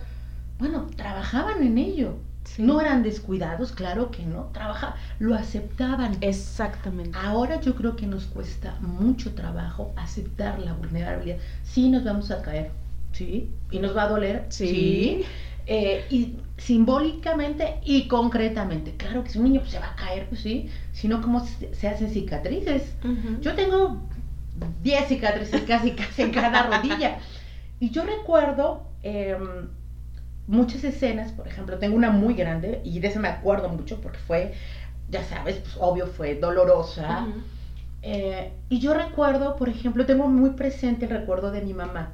[0.58, 2.14] bueno, trabajaban en ello.
[2.44, 2.62] Sí.
[2.62, 4.44] No eran descuidados, claro que no.
[4.54, 6.16] Trabajaban, lo aceptaban.
[6.22, 7.18] Exactamente.
[7.20, 11.36] Ahora yo creo que nos cuesta mucho trabajo aceptar la vulnerabilidad.
[11.62, 12.70] Sí, nos vamos a caer,
[13.12, 15.24] sí, y nos va a doler, Sí.
[15.70, 18.96] Eh, y simbólicamente y concretamente.
[18.96, 21.74] Claro que si un niño pues, se va a caer, pues sí, sino cómo se,
[21.74, 22.94] se hacen cicatrices.
[23.42, 24.00] Yo tengo
[24.82, 27.18] 10 cicatrices casi, casi en cada rodilla.
[27.80, 29.68] Y yo recuerdo em,
[30.46, 34.18] muchas escenas, por ejemplo, tengo una muy grande y de esa me acuerdo mucho porque
[34.18, 34.54] fue,
[35.10, 37.26] ya sabes, pues obvio fue dolorosa.
[38.00, 42.12] Eh, y yo recuerdo, por ejemplo, tengo muy presente el recuerdo de mi mamá,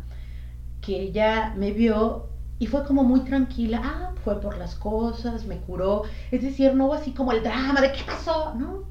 [0.80, 2.33] que ella me vio
[2.64, 6.86] y fue como muy tranquila, ah, fue por las cosas, me curó, es decir, no
[6.86, 8.84] hubo así como el drama de qué pasó, ¿no?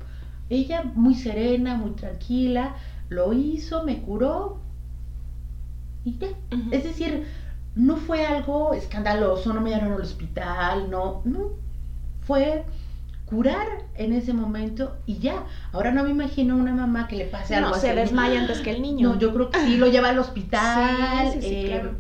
[0.47, 2.75] Ella muy serena, muy tranquila,
[3.09, 4.59] lo hizo, me curó
[6.05, 6.27] y ya.
[6.69, 7.25] Es decir,
[7.73, 11.53] no fue algo escandaloso, no me llevaron al hospital, no, no,
[12.21, 12.65] fue
[13.25, 15.45] curar en ese momento y ya.
[15.71, 18.69] Ahora no me imagino una mamá que le pase algo no, se desmaya antes que
[18.69, 19.13] el niño.
[19.13, 21.31] No, yo creo que sí, lo lleva al hospital.
[21.31, 21.91] Sí, sí, sí, eh,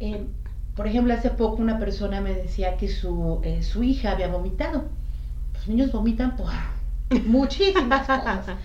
[0.00, 0.26] eh,
[0.74, 4.84] por ejemplo, hace poco una persona me decía que su, eh, su hija había vomitado.
[5.54, 6.50] Los niños vomitan por
[7.26, 8.56] muchísimas cosas.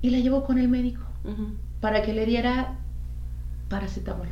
[0.00, 1.02] Y la llevó con el médico
[1.80, 2.78] para que le diera
[3.68, 4.28] paracetamol.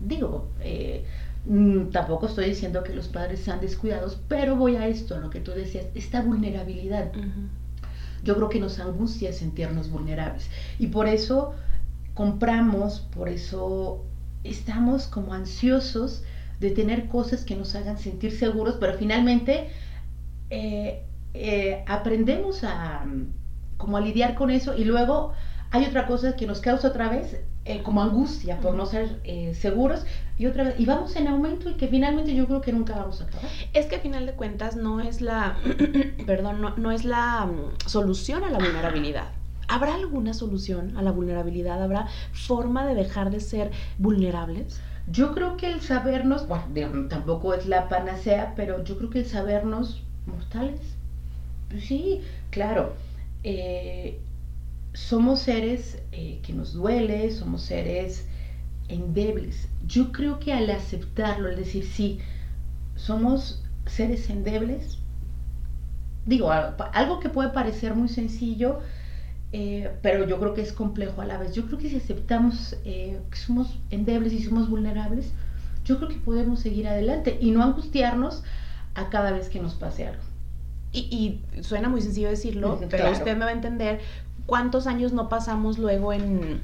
[0.00, 1.04] Digo, eh,
[1.46, 5.40] mm, tampoco estoy diciendo que los padres sean descuidados, pero voy a esto, lo que
[5.40, 7.10] tú decías, esta vulnerabilidad.
[8.22, 10.48] Yo creo que nos angustia sentirnos vulnerables.
[10.78, 11.54] Y por eso
[12.14, 14.04] compramos, por eso
[14.50, 16.22] estamos como ansiosos
[16.60, 19.70] de tener cosas que nos hagan sentir seguros, pero finalmente
[20.50, 21.02] eh,
[21.34, 23.04] eh, aprendemos a
[23.76, 25.32] como a lidiar con eso y luego
[25.70, 29.20] hay otra cosa que nos causa otra vez eh, como angustia por no ser
[29.54, 30.06] seguros
[30.38, 33.20] y otra vez y vamos en aumento y que finalmente yo creo que nunca vamos
[33.20, 33.50] a acabar.
[33.74, 35.58] Es que a final de cuentas no es la
[36.26, 39.28] perdón, no, no es la mm, solución a la vulnerabilidad.
[39.68, 41.82] ¿Habrá alguna solución a la vulnerabilidad?
[41.82, 44.80] ¿Habrá forma de dejar de ser vulnerables?
[45.08, 49.26] Yo creo que el sabernos, bueno, tampoco es la panacea, pero yo creo que el
[49.26, 50.80] sabernos mortales.
[51.68, 52.94] Pues sí, claro.
[53.44, 54.18] Eh,
[54.92, 58.26] somos seres eh, que nos duele, somos seres
[58.88, 59.68] endebles.
[59.86, 62.18] Yo creo que al aceptarlo, al decir sí,
[62.96, 64.98] somos seres endebles,
[66.24, 68.80] digo, algo que puede parecer muy sencillo,
[69.52, 71.54] eh, pero yo creo que es complejo a la vez.
[71.54, 75.32] Yo creo que si aceptamos eh, que somos endebles y somos vulnerables,
[75.84, 78.42] yo creo que podemos seguir adelante y no angustiarnos
[78.94, 80.22] a cada vez que nos pase algo.
[80.92, 84.00] Y, suena muy sencillo decirlo, pero usted me va a entender
[84.46, 86.62] cuántos años no pasamos luego en,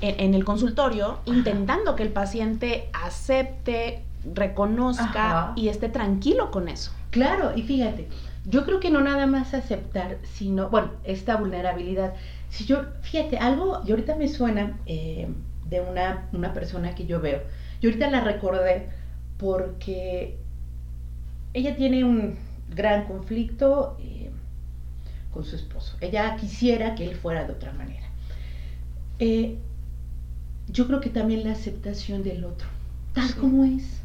[0.00, 4.02] en, el consultorio intentando que el paciente acepte,
[4.34, 6.90] reconozca y esté tranquilo con eso.
[7.10, 8.08] Claro, y fíjate,
[8.46, 12.14] yo creo que no nada más aceptar, sino, bueno, esta vulnerabilidad.
[12.50, 15.28] Si yo, fíjate, algo, y ahorita me suena eh,
[15.68, 17.42] de una, una persona que yo veo,
[17.80, 18.88] y ahorita la recordé
[19.38, 20.36] porque
[21.54, 22.36] ella tiene un
[22.74, 24.30] gran conflicto eh,
[25.32, 25.96] con su esposo.
[26.00, 28.06] Ella quisiera que él fuera de otra manera.
[29.18, 29.58] Eh,
[30.68, 32.68] yo creo que también la aceptación del otro,
[33.12, 34.00] tal como es.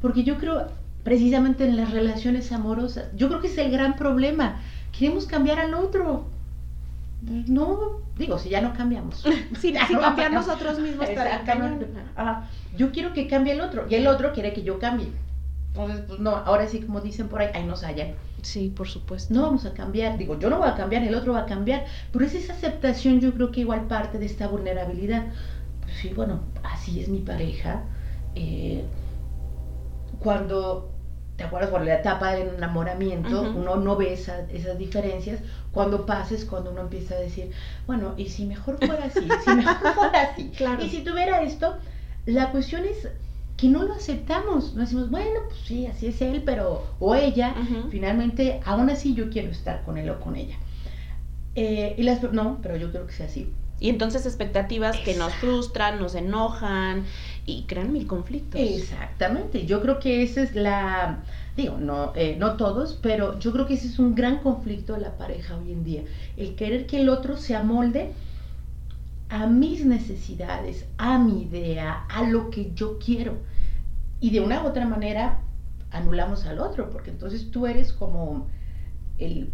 [0.00, 0.68] Porque yo creo,
[1.02, 3.06] precisamente en las relaciones amorosas.
[3.16, 4.60] Yo creo que es el gran problema.
[4.96, 6.26] Queremos cambiar al otro.
[7.22, 9.24] No, digo, si ya no cambiamos.
[9.60, 11.06] si, cambiar nosotros mismos
[12.76, 15.08] yo quiero que cambie el otro y el otro quiere que yo cambie.
[15.68, 18.14] Entonces, pues no, ahora sí, como dicen por ahí, ahí nos hallan.
[18.42, 19.32] Sí, por supuesto.
[19.34, 20.18] No vamos a cambiar.
[20.18, 21.84] Digo, yo no voy a cambiar, el otro va a cambiar.
[22.12, 25.26] Pero es esa aceptación, yo creo que igual parte de esta vulnerabilidad.
[25.82, 27.84] Pues sí, bueno, así es mi pareja.
[28.34, 28.84] Eh,
[30.18, 30.89] cuando,
[31.40, 31.70] ¿te acuerdas?
[31.70, 35.40] Cuando la etapa del enamoramiento, uno no ve esas diferencias.
[35.72, 37.50] Cuando pases, cuando uno empieza a decir,
[37.86, 39.26] bueno, ¿y si mejor fuera así?
[39.42, 40.50] si mejor fuera así.
[40.50, 40.84] Claro.
[40.84, 41.78] Y si tuviera esto,
[42.26, 43.08] la cuestión es
[43.56, 44.74] que no lo aceptamos.
[44.74, 47.54] No decimos, bueno, pues sí, así es él, pero, o ella,
[47.90, 50.56] finalmente, aún así yo quiero estar con él o con ella.
[51.54, 53.50] Eh, y las, no, pero yo creo que sea así.
[53.80, 57.04] Y entonces expectativas que nos frustran, nos enojan
[57.46, 58.60] y crean mil conflictos.
[58.60, 61.24] Exactamente, yo creo que esa es la,
[61.56, 65.00] digo, no, eh, no todos, pero yo creo que ese es un gran conflicto de
[65.00, 66.02] la pareja hoy en día.
[66.36, 68.12] El querer que el otro se amolde
[69.30, 73.38] a mis necesidades, a mi idea, a lo que yo quiero.
[74.20, 75.40] Y de una u otra manera
[75.90, 78.46] anulamos al otro, porque entonces tú eres como
[79.16, 79.50] el,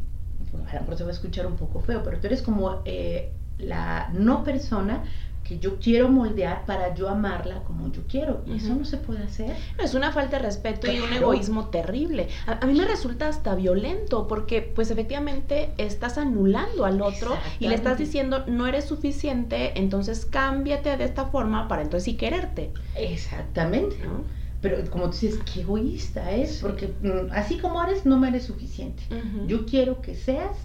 [0.50, 2.82] bueno, a lo mejor se va a escuchar un poco feo, pero tú eres como...
[2.84, 5.04] Eh, la no persona
[5.46, 8.42] que yo quiero moldear para yo amarla como yo quiero.
[8.46, 9.54] Y eso no se puede hacer.
[9.82, 12.28] es una falta de respeto y un egoísmo terrible.
[12.46, 17.76] A, mí me resulta hasta violento porque pues efectivamente estás anulando al otro y le
[17.76, 22.72] estás diciendo no eres suficiente, entonces cámbiate de esta forma para entonces sí quererte.
[22.96, 23.96] Exactamente.
[24.60, 28.44] pero como tú dices, qué egoísta es, porque mm, así como eres, no me eres
[28.44, 29.04] suficiente.
[29.46, 30.56] Yo quiero que seas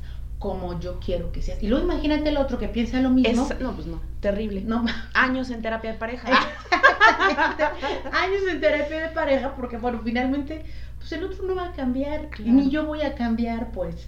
[0.42, 1.62] como yo quiero que seas.
[1.62, 3.48] Y luego imagínate el otro que piensa lo mismo.
[3.60, 4.62] no, pues no, terrible.
[4.62, 4.84] No.
[5.14, 6.28] Años en terapia de pareja.
[8.12, 10.64] Años en terapia de pareja, porque bueno, finalmente,
[10.98, 14.08] pues el otro no va a cambiar, ni yo voy a cambiar, pues.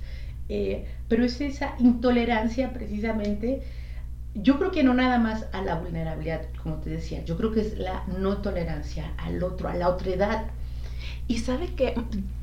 [0.49, 3.61] Eh, pero es esa intolerancia precisamente
[4.35, 7.61] yo creo que no nada más a la vulnerabilidad, como te decía, yo creo que
[7.61, 10.45] es la no tolerancia al otro, a la otredad.
[11.27, 11.95] Y sabe que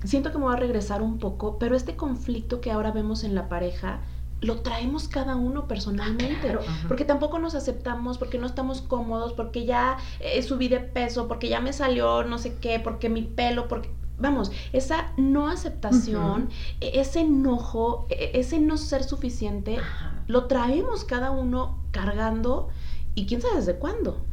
[0.04, 3.34] siento que me voy a regresar un poco, pero este conflicto que ahora vemos en
[3.34, 4.00] la pareja
[4.40, 9.66] lo traemos cada uno personalmente, ah, porque tampoco nos aceptamos, porque no estamos cómodos, porque
[9.66, 13.68] ya eh, subí de peso, porque ya me salió no sé qué, porque mi pelo,
[13.68, 16.48] porque vamos, esa no aceptación,
[16.80, 19.78] e, ese enojo, e, ese no ser suficiente,
[20.26, 22.68] lo traemos cada uno cargando
[23.14, 24.24] y quién sabe desde cuándo.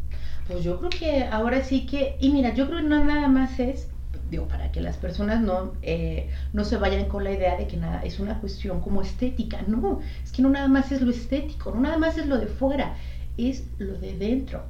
[0.47, 3.59] Pues yo creo que ahora sí que, y mira, yo creo que no nada más
[3.59, 3.89] es,
[4.29, 7.77] digo, para que las personas no, eh, no se vayan con la idea de que
[7.77, 11.71] nada, es una cuestión como estética, no, es que no nada más es lo estético,
[11.71, 12.95] no nada más es lo de fuera,
[13.37, 14.63] es lo de dentro.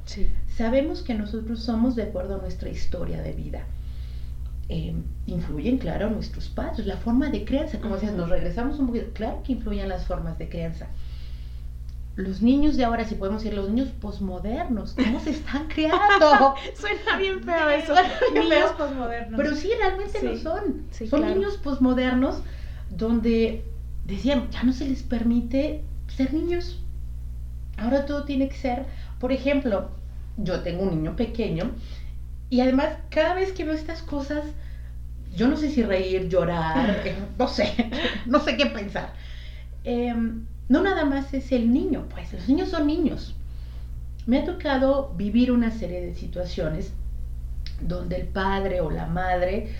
[0.56, 3.64] Sabemos que nosotros somos de acuerdo a nuestra historia de vida.
[4.68, 4.94] Eh,
[5.26, 9.42] influyen, claro, nuestros padres, la forma de crianza, como decías, nos regresamos un poquito, claro
[9.42, 10.88] que influyen las formas de crianza
[12.18, 16.56] los niños de ahora, si podemos decir los niños posmodernos, ¿cómo se están creando?
[16.74, 17.94] Suena bien feo eso.
[18.34, 19.36] niños posmodernos.
[19.36, 20.88] Pero sí, realmente lo son.
[21.08, 22.42] son niños posmodernos
[22.90, 23.62] donde
[24.04, 26.82] decían, ya no se les permite ser niños.
[27.76, 28.86] Ahora todo tiene que ser,
[29.20, 29.90] por ejemplo,
[30.38, 31.70] yo tengo un niño pequeño
[32.50, 34.42] y además cada vez que veo estas cosas,
[35.36, 37.88] yo no sé si reír, llorar, eh, no sé,
[38.26, 39.14] no sé qué pensar.
[39.84, 40.12] Eh,
[40.68, 43.34] no nada más es el niño, pues los niños son niños.
[44.26, 46.92] Me ha tocado vivir una serie de situaciones
[47.80, 49.72] donde el padre o la madre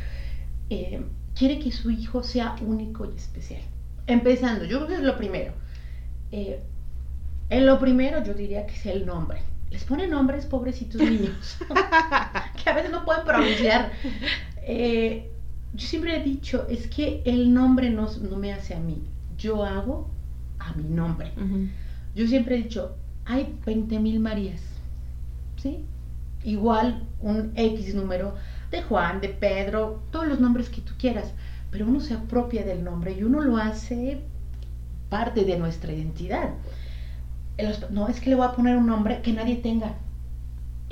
[0.71, 1.03] eh,
[1.35, 3.61] quiere que su hijo sea único y especial.
[4.07, 5.53] Empezando, yo creo que es lo primero.
[6.33, 6.61] Eh,
[7.51, 9.41] en lo primero yo diría que es el nombre.
[9.71, 11.59] Les ponen nombres pobrecitos niños,
[12.63, 13.93] que a veces no pueden pronunciar.
[14.63, 15.31] Eh,
[15.75, 19.03] yo siempre he dicho, es que el nombre no, no me hace a mí.
[19.37, 20.11] Yo hago
[20.69, 21.33] a mi nombre.
[22.15, 24.61] Yo siempre he dicho, hay 20 mil Marías,
[25.57, 25.85] ¿sí?
[26.45, 28.35] Igual un X número
[28.71, 31.33] de Juan, de Pedro, todos los nombres que tú quieras,
[31.71, 34.21] pero uno se apropia del nombre y uno lo hace
[35.11, 36.51] parte de nuestra identidad.
[37.91, 39.95] No es que le voy a poner un nombre que nadie tenga.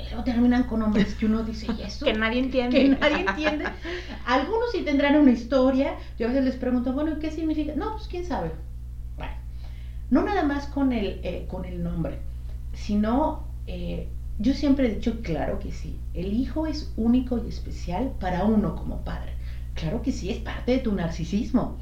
[0.09, 2.05] Luego terminan con nombres que uno dice, ¿y eso?
[2.05, 2.77] que nadie entiende.
[2.77, 3.65] Que nadie entiende.
[4.25, 5.95] Algunos sí tendrán una historia.
[6.19, 7.73] Yo a veces les pregunto, bueno, ¿qué significa?
[7.75, 8.51] No, pues quién sabe
[10.09, 12.19] no nada más con el, eh, con el nombre,
[12.73, 14.07] sino eh,
[14.39, 18.75] yo siempre he dicho, claro que sí, el hijo es único y especial para uno
[18.75, 19.33] como padre.
[19.73, 21.77] Claro que sí, es parte de tu narcisismo.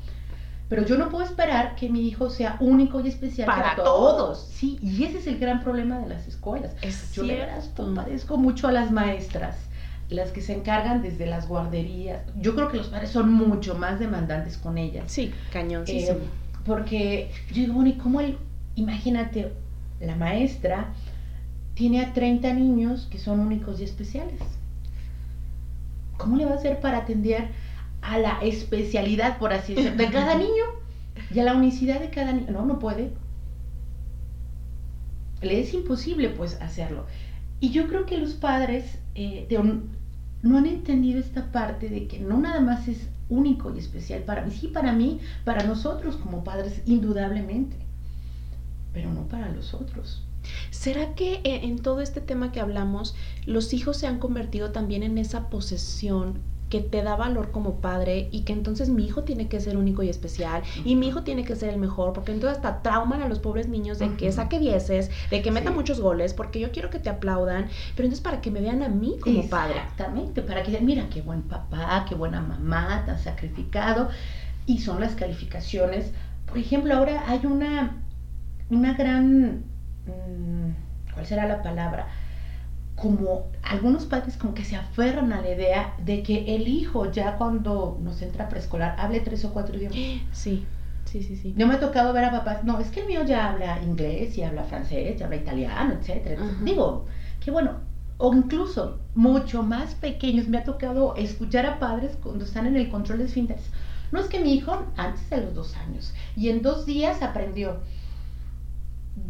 [0.67, 4.49] Pero yo no puedo esperar que mi hijo sea único y especial para, todos.
[4.51, 6.73] Sí, y ese es el gran problema de las escuelas.
[6.81, 9.57] Es yo le compadezco mucho a las maestras,
[10.09, 12.23] las que se encargan desde las guarderías.
[12.39, 15.05] Yo creo que los padres son mucho más demandantes con ellas.
[15.07, 15.83] Sí, cañón.
[15.87, 16.17] Eh,
[16.65, 18.37] porque yo digo, bueno, ¿y cómo él,
[18.75, 19.51] imagínate,
[19.99, 20.93] la maestra
[21.75, 24.41] tiene a 30 niños que son únicos y especiales?
[26.17, 27.49] ¿Cómo le va a hacer para atender
[28.01, 30.63] a la especialidad, por así decirlo, de cada niño
[31.33, 32.51] y a la unicidad de cada niño?
[32.51, 33.11] No, no puede.
[35.41, 37.05] Le es imposible, pues, hacerlo.
[37.59, 39.47] Y yo creo que los padres eh,
[40.41, 44.45] no han entendido esta parte de que no nada más es único y especial para
[44.45, 44.51] mí.
[44.51, 47.77] Sí, para mí, para nosotros como padres, indudablemente,
[48.93, 50.23] pero no para los otros.
[50.69, 55.03] ¿Será que eh, en todo este tema que hablamos, los hijos se han convertido también
[55.03, 59.47] en esa posesión que te da valor como padre y que entonces mi hijo tiene
[59.47, 62.57] que ser único y especial y mi hijo tiene que ser el mejor, porque entonces
[62.57, 66.33] hasta trauman a los pobres niños de que saque dieces, de que meta muchos goles,
[66.33, 69.47] porque yo quiero que te aplaudan, pero entonces para que me vean a mí como
[69.47, 69.75] padre.
[69.77, 74.09] Exactamente, para que digan, mira, qué buen papá, qué buena mamá, tan sacrificado.
[74.65, 76.11] Y son las calificaciones.
[76.47, 78.01] Por ejemplo, ahora hay una,
[78.69, 79.63] una gran,
[80.07, 82.07] mm, ¿cuál será la palabra?
[82.95, 87.35] Como algunos padres como que se aferran a la idea de que el hijo ya
[87.35, 89.97] cuando nos entra a preescolar hable tres o cuatro idiomas.
[90.31, 90.65] Sí,
[91.05, 91.53] sí, sí, sí.
[91.57, 94.37] Yo me ha tocado ver a papás, no, es que el mío ya habla inglés
[94.37, 96.41] y habla francés, ya habla italiano, etcétera.
[96.61, 97.05] Digo,
[97.39, 97.79] que bueno,
[98.17, 102.89] o incluso mucho más pequeños, me ha tocado escuchar a padres cuando están en el
[102.89, 103.69] control de esfínteres.
[104.11, 107.77] No es que mi hijo antes de los dos años y en dos días aprendió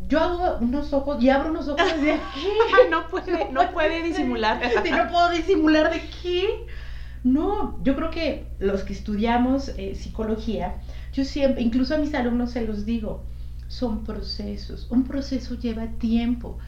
[0.07, 2.47] yo hago unos ojos y abro unos ojos de aquí.
[2.89, 4.61] no puede, no puede disimular.
[4.83, 6.65] Si no puedo disimular de qué.
[7.23, 10.75] No, yo creo que los que estudiamos eh, psicología,
[11.11, 13.23] yo siempre, incluso a mis alumnos se los digo,
[13.67, 14.87] son procesos.
[14.91, 16.59] Un proceso lleva tiempo,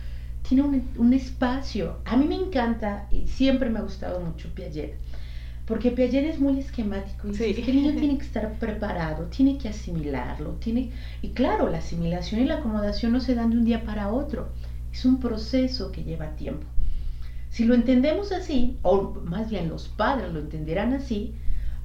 [0.48, 2.00] tiene un, un espacio.
[2.06, 4.98] A mí me encanta y siempre me ha gustado mucho Piaget
[5.68, 9.58] porque Piaget es muy esquemático y dice que el niño tiene que estar preparado, tiene
[9.58, 10.92] que asimilarlo, tiene
[11.22, 14.50] y claro, la asimilación y la acomodación no se dan de un día para otro,
[14.92, 16.66] es un proceso que lleva tiempo.
[17.50, 21.34] Si lo entendemos así, o más bien los padres lo entenderán así,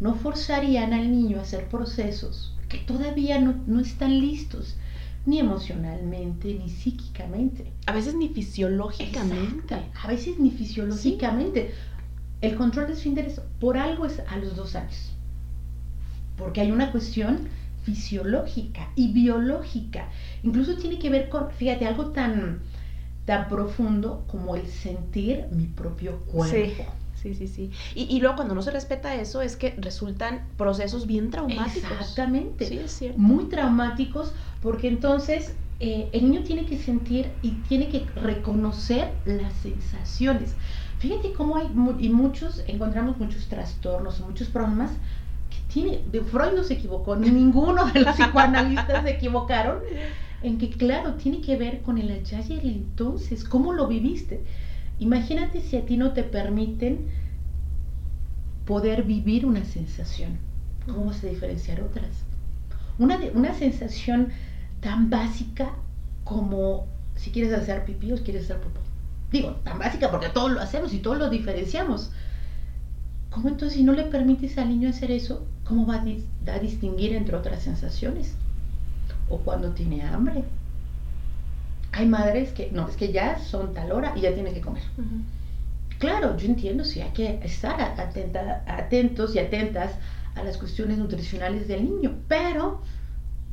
[0.00, 4.76] no forzarían al niño a hacer procesos que todavía no, no están listos,
[5.26, 7.72] ni emocionalmente, ni psíquicamente.
[7.86, 9.76] A veces ni fisiológicamente.
[10.02, 11.72] a veces ni fisiológicamente.
[12.43, 15.12] El control de esfínteres por algo es a los dos años.
[16.36, 17.49] Porque hay una cuestión
[17.84, 20.09] fisiológica y biológica.
[20.43, 22.61] Incluso tiene que ver con, fíjate, algo tan,
[23.24, 26.84] tan profundo como el sentir mi propio cuerpo.
[27.22, 27.70] Sí, sí, sí.
[27.95, 31.93] Y, luego cuando no se respeta eso es que resultan procesos bien traumáticos.
[31.93, 32.66] Exactamente.
[32.66, 33.18] Sí, es cierto.
[33.18, 39.53] Muy traumáticos porque entonces eh, el niño tiene que sentir y tiene que reconocer las
[39.55, 40.57] sensaciones.
[41.03, 41.66] Fíjate cómo hay,
[41.98, 44.92] y muchos, encontramos muchos trastornos, muchos problemas
[45.50, 46.00] que tiene,
[46.30, 49.78] Freud no se equivocó, ni ninguno de los psicoanalistas se equivocaron,
[50.44, 54.44] en que claro, tiene que ver con el allá y el entonces, cómo lo viviste.
[55.00, 57.09] Imagínate si a ti no te permiten
[58.64, 60.38] poder vivir una sensación,
[60.86, 62.11] ¿cómo vas a diferenciar otras?
[63.00, 64.28] Una, una sensación
[64.80, 65.72] tan básica
[66.22, 66.86] como
[67.16, 68.78] si quieres hacer pipí o quieres hacer popó
[69.32, 72.12] digo, tan básica porque todos lo hacemos y todos lo diferenciamos.
[73.30, 77.34] ¿Cómo entonces si no le permites al niño hacer eso, cómo va a, distinguir entre
[77.34, 78.36] otras sensaciones?
[79.28, 80.44] O cuando tiene hambre.
[81.92, 84.82] Hay madres que, no, es que ya son tal hora y ya tiene que comer.
[85.98, 89.92] Claro, yo entiendo, sí, hay que estar atenta, atentos y atentas
[90.34, 92.82] a las cuestiones nutricionales del niño, pero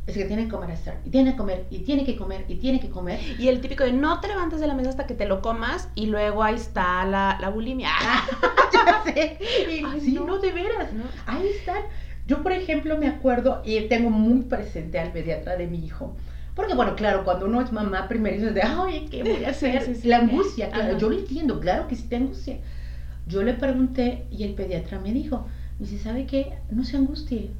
[0.09, 2.55] es que tiene que comer hasta, y tiene que comer, y tiene que comer, y
[2.55, 3.19] tiene que comer.
[3.37, 5.89] Y el típico de no te levantes de la mesa hasta que te lo comas,
[5.95, 7.89] y luego ahí está la, la bulimia.
[8.73, 9.37] ya sé.
[10.01, 10.39] sí, no.
[10.39, 10.89] de veras.
[11.25, 11.83] Ahí están.
[12.27, 16.15] Yo, por ejemplo, me acuerdo, y tengo muy presente al pediatra de mi hijo,
[16.55, 19.95] porque, bueno, claro, cuando uno es mamá, primero dices de, ay, ¿qué voy a hacer?
[20.03, 22.57] la angustia, claro, yo lo entiendo, claro que sí te angustia.
[23.27, 25.45] Yo le pregunté y el pediatra me dijo,
[25.77, 26.53] dice, ¿sabe qué?
[26.71, 27.51] No se angustie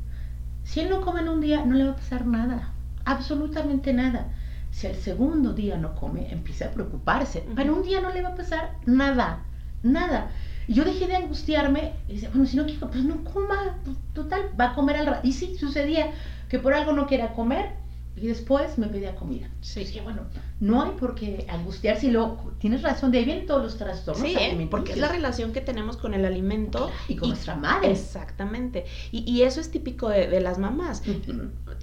[0.69, 2.71] si él no come en un día, no le va a pasar nada,
[3.03, 4.27] absolutamente nada.
[4.69, 8.29] Si el segundo día no come, empieza a preocuparse, pero un día no le va
[8.29, 9.43] a pasar nada,
[9.81, 10.29] nada.
[10.67, 13.97] Y yo dejé de angustiarme y dice, bueno, si no quiero, pues no coma, pues,
[14.13, 15.27] total, va a comer al rato.
[15.27, 16.11] Y sí, sucedía
[16.49, 17.71] que por algo no quiera comer,
[18.15, 19.47] y después me pedía comida.
[19.61, 19.85] Sí.
[19.85, 20.21] que bueno,
[20.59, 24.27] no hay por qué angustiarse y luego, tienes razón, de ahí vienen todos los trastornos
[24.27, 24.67] sí, ¿eh?
[24.69, 26.91] porque es la relación que tenemos con el alimento.
[27.07, 27.91] Y con nuestra madre.
[27.91, 28.85] Exactamente.
[29.11, 31.01] Y, eso es típico de, las mamás.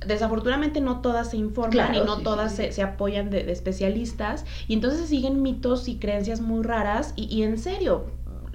[0.07, 5.43] Desafortunadamente no todas se informan y no todas se, apoyan de, especialistas y entonces siguen
[5.43, 8.07] mitos y creencias muy raras y, y en serio,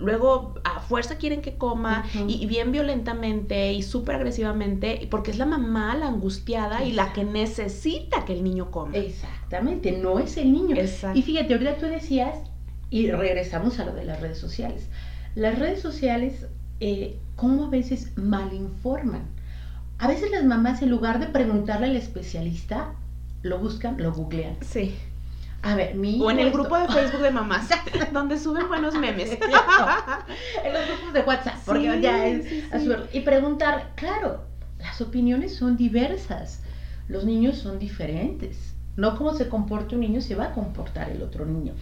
[0.01, 5.45] luego a fuerza quieren que coma y, bien violentamente y súper agresivamente, porque es la
[5.45, 8.93] mamá la angustiada y la que necesita que el niño coma.
[9.52, 10.78] Exactamente, no es el niño.
[11.14, 12.38] Y fíjate, ahorita tú decías,
[12.89, 14.88] y regresamos a lo de las redes sociales.
[15.36, 16.45] Las redes sociales,
[16.80, 19.24] eh, ¿cómo a veces malinforman?
[19.99, 22.93] A veces las mamás, en lugar de preguntarle al especialista,
[23.41, 24.56] lo buscan, lo googlean.
[24.62, 24.95] Sí.
[25.64, 27.68] A ver, mi O en el grupo de Facebook de mamás,
[28.14, 29.32] donde suben buenos memes.
[30.64, 32.45] en los grupos de WhatsApp, porque ya es
[33.12, 34.45] Y preguntar, claro,
[34.80, 36.64] las opiniones son diversas.
[37.10, 38.70] Los niños son diferentes.
[38.98, 41.74] No como se comporta un niño, se va a comportar el otro niño.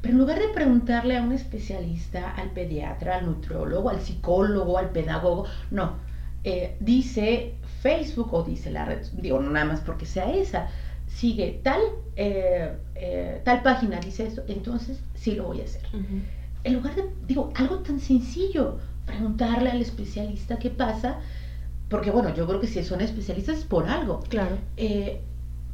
[0.00, 4.90] Pero en lugar de preguntarle a un especialista, al pediatra, al nutriólogo, al psicólogo, al
[4.90, 5.96] pedagogo, no.
[6.44, 10.68] Eh, dice Facebook o dice la red, digo, no nada más porque sea esa,
[11.06, 11.80] sigue tal,
[12.16, 15.82] eh, eh, tal página, dice esto, entonces sí lo voy a hacer.
[16.64, 21.18] En lugar de, digo, algo tan sencillo, preguntarle al especialista qué pasa,
[21.88, 24.20] porque bueno, yo creo que si son especialistas es por algo.
[24.28, 24.56] Claro.
[24.76, 25.20] Eh,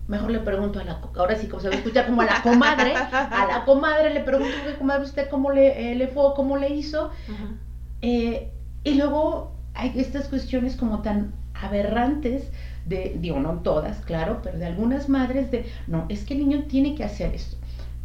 [0.09, 2.43] mejor le pregunto a la, ahora sí, como se va a escuchar como a la
[2.43, 7.11] comadre, a la comadre le pregunto, comadre, usted cómo le, le fue, cómo le hizo.
[8.01, 12.51] y luego hay estas cuestiones como tan aberrantes
[12.87, 16.65] de, digo, no todas, claro, pero de algunas madres de, no, es que el niño
[16.65, 17.57] tiene que hacer esto.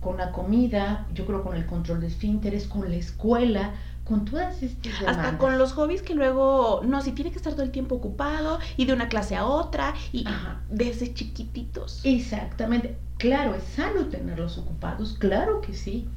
[0.01, 3.71] Con la comida, yo creo con el control de esfínteres, con la escuela,
[4.03, 7.63] con todas estas Hasta con los hobbies que luego, no, si tiene que estar todo
[7.63, 10.25] el tiempo ocupado y de una clase a otra y
[10.69, 12.01] desde chiquititos.
[12.03, 12.97] Exactamente.
[13.17, 16.07] Claro, es sano tenerlos ocupados, claro que sí,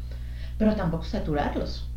[0.58, 1.88] pero tampoco saturarlos.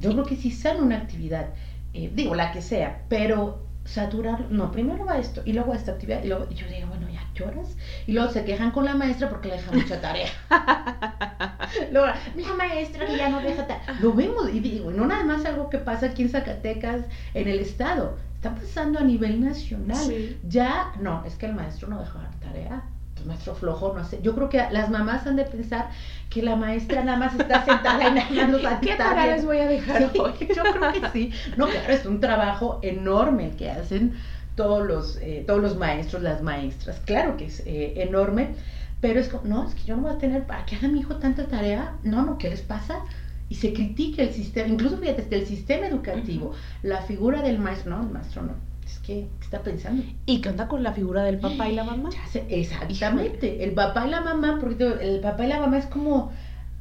[0.00, 1.50] Yo creo que sí sano una actividad,
[1.92, 6.24] eh, digo, la que sea, pero saturar, no, primero va esto y luego esta actividad
[6.24, 7.76] y luego yo digo, bueno, lloras
[8.06, 10.28] y luego se quejan con la maestra porque le deja mucha tarea.
[11.92, 13.98] luego, la maestra que ya no deja tarea.
[14.00, 17.02] Lo vemos y digo, no nada más algo que pasa aquí en Zacatecas,
[17.34, 20.36] en el estado, está pasando a nivel nacional.
[20.48, 22.84] Ya, no, es que el maestro no deja tarea
[23.26, 24.20] maestro flojo, no sé.
[24.22, 25.90] Yo creo que las mamás han de pensar
[26.30, 29.66] que la maestra nada más está sentada y nada más ¿Qué tarea les voy a
[29.66, 31.32] dejar Yo creo que sí.
[31.56, 34.14] No, claro, es un trabajo enorme que hacen
[34.56, 37.00] todos los, eh, todos los maestros, las maestras.
[37.04, 38.54] Claro que es eh, enorme,
[39.00, 41.00] pero es como, no, es que yo no voy a tener, ¿para que haga mi
[41.00, 41.96] hijo tanta tarea?
[42.02, 43.00] No, no, ¿qué les pasa?
[43.48, 46.52] Y se critica el sistema, incluso fíjate, desde el sistema educativo,
[46.82, 50.02] la figura del maestro, no, el maestro no es que, ¿qué está pensando?
[50.26, 52.10] ¿Y qué onda con la figura del papá y la mamá?
[52.48, 56.32] exactamente, el papá y la mamá, porque el papá y la mamá es como,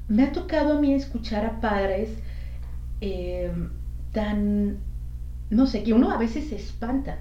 [0.08, 2.10] me ha tocado a mí escuchar a padres
[3.02, 3.70] em,
[4.12, 4.78] tan,
[5.50, 7.20] no sé, que uno a veces se espanta.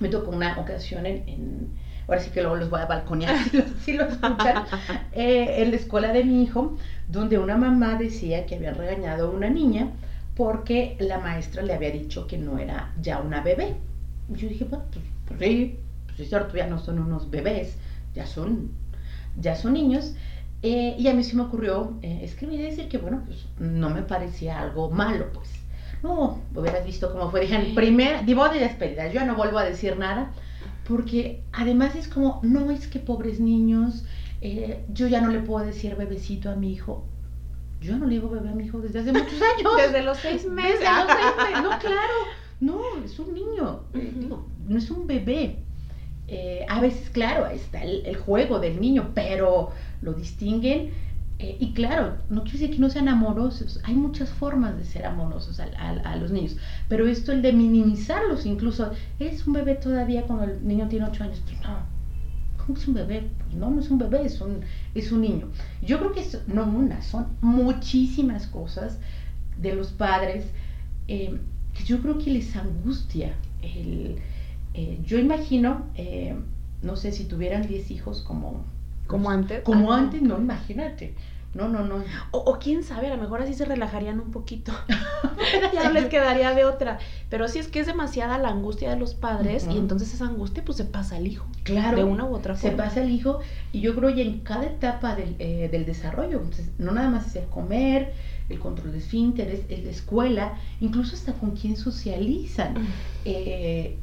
[0.00, 1.68] Me tocó una ocasión en,
[2.08, 3.36] ahora sí que luego los voy a balconear
[3.84, 4.64] si lo, escuchan,
[5.12, 6.76] eh, en la escuela de mi hijo,
[7.08, 9.92] donde una mamá decía que había regañado a una niña
[10.34, 13.76] porque la maestra le había dicho que no era ya una bebé.
[14.34, 14.80] Y yo dije, pues,
[15.26, 15.76] pues sí,
[16.06, 17.76] pues es cierto, ya no son unos bebés,
[18.14, 18.70] ya son,
[19.38, 20.14] ya son niños.
[20.62, 23.90] Eh, y a mí se me ocurrió eh, escribir y decir que, bueno, pues no
[23.90, 25.59] me parecía algo malo, pues.
[26.02, 27.42] No, hubieras visto cómo fue.
[27.42, 30.32] Dije, en primera, digo de despedida, yo no vuelvo a decir nada,
[30.88, 34.04] porque además es como, no es que pobres niños,
[34.40, 37.04] eh, yo ya no le puedo decir bebecito a mi hijo.
[37.80, 39.72] Yo no le digo bebé a mi hijo desde hace muchos años.
[39.76, 40.80] Desde los seis meses.
[40.80, 42.14] Desde los seis meses, no, claro.
[42.60, 43.80] No, es un niño,
[44.68, 45.56] no es un bebé.
[46.32, 49.70] Eh, a veces, claro, está el, juego del niño, pero
[50.00, 50.92] lo distinguen.
[51.42, 53.80] Eh, y claro, no quiere decir que no sean amorosos.
[53.84, 56.56] Hay muchas formas de ser amorosos a, los niños.
[56.86, 61.24] Pero esto, el de minimizarlos, incluso, es un bebé todavía cuando el niño tiene ocho
[61.24, 61.40] años.
[61.46, 61.78] Pues no,
[62.58, 63.30] ¿cómo es un bebé?
[63.38, 64.60] Pues no, no es un bebé, es un,
[64.94, 65.48] es un niño.
[65.80, 68.98] Yo creo que no una, son muchísimas cosas
[69.56, 70.44] de los padres
[71.08, 71.38] eh,
[71.72, 73.34] que yo creo que les angustia.
[73.62, 74.16] El,
[74.74, 75.86] eh, yo imagino,
[76.82, 78.62] no sé, si tuvieran 10 hijos como...
[79.10, 79.62] Como antes.
[79.62, 81.14] Como antes, no, imagínate.
[81.52, 82.04] No, no, no.
[82.30, 84.72] O, quién sabe, a lo mejor así se relajarían un poquito.
[85.74, 86.98] ya no les quedaría de otra.
[87.28, 90.64] Pero sí es que es demasiada la angustia de los padres y entonces esa angustia
[90.64, 91.46] pues se pasa al hijo.
[91.64, 91.96] Claro.
[91.96, 92.70] De una u otra forma.
[92.70, 93.40] Se pasa al hijo
[93.72, 96.40] y yo creo que en cada etapa del, eh, del desarrollo,
[96.78, 98.12] no nada más es el comer,
[98.48, 102.74] el control de esfínteres, es la escuela, incluso hasta con quién socializan.
[103.24, 103.96] Eh,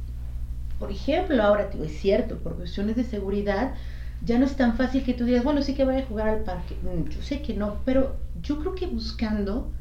[0.79, 3.73] por ejemplo, ahora digo, es cierto, por cuestiones de seguridad,
[4.25, 6.39] ya no es tan fácil que tú digas, bueno, sí que voy a jugar al
[6.39, 6.75] parque.
[6.81, 9.71] Mm, yo sé que no, pero yo creo que buscando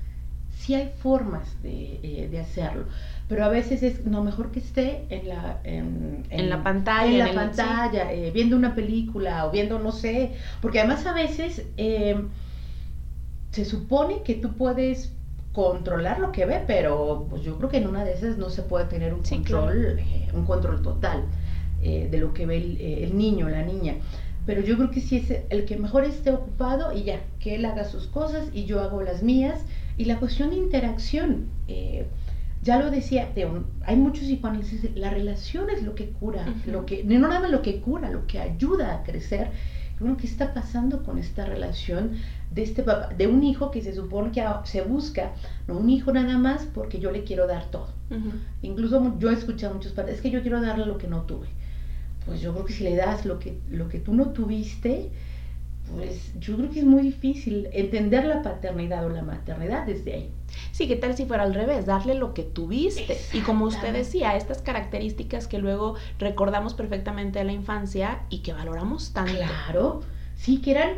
[0.56, 2.84] sí hay formas de, eh, de hacerlo.
[3.28, 7.28] Pero a veces es no mejor que esté en la, en, la pantalla.
[7.28, 10.32] En la pantalla, eh, viendo una película o viendo, no sé.
[10.60, 12.28] Porque además a veces em,
[13.50, 15.12] se supone que tú puedes
[15.52, 18.62] controlar lo que ve, pero pues yo creo que en una de esas no se
[18.62, 21.24] puede tener un control, eh, un control total
[21.80, 23.94] de lo que ve el, el niño, la niña
[24.46, 27.64] pero yo creo que sí es el que mejor esté ocupado y ya, que él
[27.64, 29.60] haga sus cosas y yo hago las mías.
[29.98, 32.06] Y la cuestión de interacción, eh,
[32.62, 33.32] ya lo decía,
[33.84, 37.62] hay muchos psicoanálisis, la relación es lo que cura, lo que, no nada más lo
[37.62, 39.50] que cura, lo que ayuda a crecer.
[39.98, 42.12] Bueno, ¿qué está pasando con esta relación
[42.54, 45.32] de este papá, de un hijo que se supone que se busca,
[45.66, 47.88] no un hijo nada más porque yo le quiero dar todo?
[48.62, 51.22] Incluso yo he escuchado a muchos padres, es que yo quiero darle lo que no
[51.22, 51.48] tuve
[52.26, 55.10] pues yo creo que si le das lo que, lo que tú no tuviste,
[55.94, 60.30] pues yo creo que es muy difícil entender la paternidad o la maternidad desde ahí.
[60.72, 61.86] Sí, ¿qué tal si fuera al revés?
[61.86, 63.16] Darle lo que tuviste.
[63.32, 68.52] Y como usted decía, estas características que luego recordamos perfectamente de la infancia y que
[68.52, 69.32] valoramos tanto.
[69.32, 70.02] Claro,
[70.36, 70.90] sí, que eran,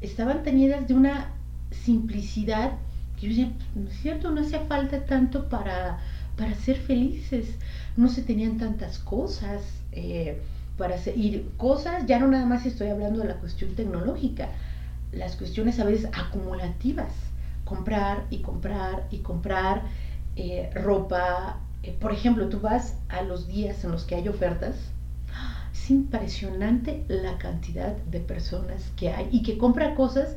[0.00, 1.30] estaban teñidas de una
[1.70, 2.72] simplicidad
[3.20, 6.00] que yo decía, no es cierto, no hacía falta tanto para,
[6.36, 7.54] para ser felices,
[7.96, 9.62] no se tenían tantas cosas.
[9.92, 10.40] Eh,
[10.76, 14.48] para seguir cosas, ya no nada más estoy hablando de la cuestión tecnológica,
[15.12, 17.12] las cuestiones a veces acumulativas,
[17.64, 19.82] comprar y comprar y comprar
[20.36, 21.58] eh, ropa.
[21.82, 24.76] Eh, por ejemplo, tú vas a los días en los que hay ofertas,
[25.72, 30.36] es impresionante la cantidad de personas que hay y que compran cosas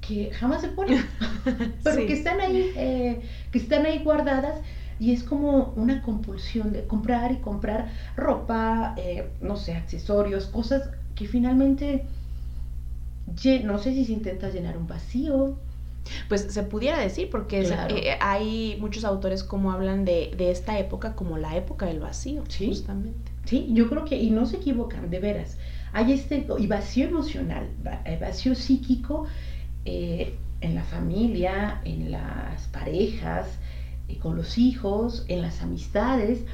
[0.00, 1.04] que jamás se ponen,
[1.84, 4.56] pero que están ahí, eh, que están ahí guardadas
[5.00, 10.90] y es como una compulsión de comprar y comprar ropa, eh, no sé, accesorios, cosas
[11.14, 12.04] que finalmente
[13.64, 15.56] no sé si se intenta llenar un vacío.
[16.28, 21.14] Pues se pudiera decir, porque eh, hay muchos autores como hablan de, de, esta época
[21.14, 22.68] como la época del vacío, ¿Sí?
[22.68, 23.30] justamente.
[23.44, 25.58] Sí, yo creo que, y no se equivocan, de veras.
[25.92, 27.68] Hay este y vacío emocional,
[28.04, 29.26] eh, vacío psíquico
[29.84, 33.46] eh, en la familia, en las parejas,
[34.18, 36.44] con los hijos, en las amistades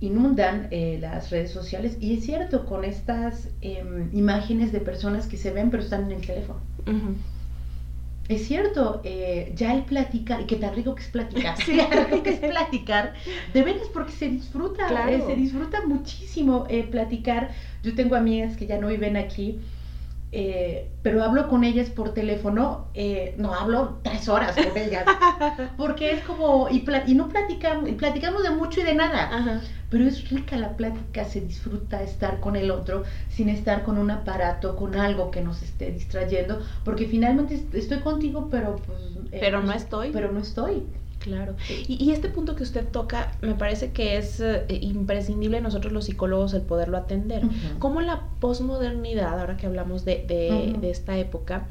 [0.00, 5.36] inundan eh, las redes sociales y es cierto con estas em, imágenes de personas que
[5.36, 6.60] se ven pero están en el teléfono.
[8.28, 11.78] Es cierto, eh, ya el platicar, y qué tan rico que es platicar, sí.
[12.10, 13.14] rico que es platicar,
[13.54, 17.50] de veras porque se disfruta, eh, se disfruta muchísimo platicar.
[17.84, 19.60] Yo tengo amigas que ya no viven aquí,
[20.32, 25.04] eh, pero hablo con ellas por teléfono, eh, no hablo tres horas con ellas,
[25.76, 30.04] porque es como, y, y no platicamos, y platicamos de mucho y de nada, pero
[30.04, 34.74] es rica la plática, se disfruta estar con el otro sin estar con un aparato,
[34.74, 38.98] con algo que nos esté distrayendo, porque finalmente estoy contigo, pero pues...
[39.30, 40.10] Eh, pero no estoy.
[40.10, 40.82] Pero no estoy.
[41.26, 41.56] Claro.
[41.88, 46.54] Y, este punto que usted toca, me parece que es eh, imprescindible nosotros los psicólogos
[46.54, 47.42] el poderlo atender.
[47.80, 51.66] ¿Cómo la posmodernidad, ahora que hablamos de, de, esta época,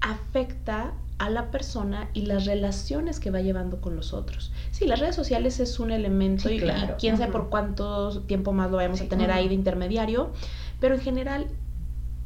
[0.00, 4.50] afecta a la persona y las relaciones que va llevando con los otros.
[4.70, 6.62] Sí, las redes sociales es un elemento y,
[6.98, 10.30] quién sabe por cuánto tiempo más lo vamos a tener ahí de intermediario,
[10.80, 11.48] pero en general,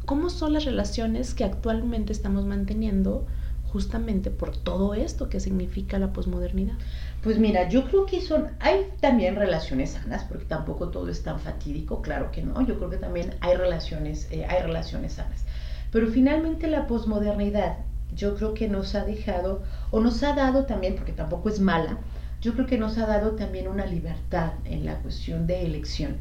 [0.07, 3.27] ¿cómo son las relaciones que actualmente estamos manteniendo?
[3.73, 6.75] Justamente por todo esto que significa la posmodernidad?
[7.23, 11.39] Pues mira, yo creo que son, hay también relaciones sanas, porque tampoco todo es tan
[11.39, 15.45] fatídico, claro que no, yo creo que también hay relaciones, eh, hay relaciones sanas.
[15.93, 17.79] Pero finalmente la posmodernidad,
[18.15, 21.99] yo creo que nos ha dejado, o nos ha dado también, porque tampoco es mala,
[22.41, 26.17] yo creo que nos ha dado también una libertad en la cuestión de elección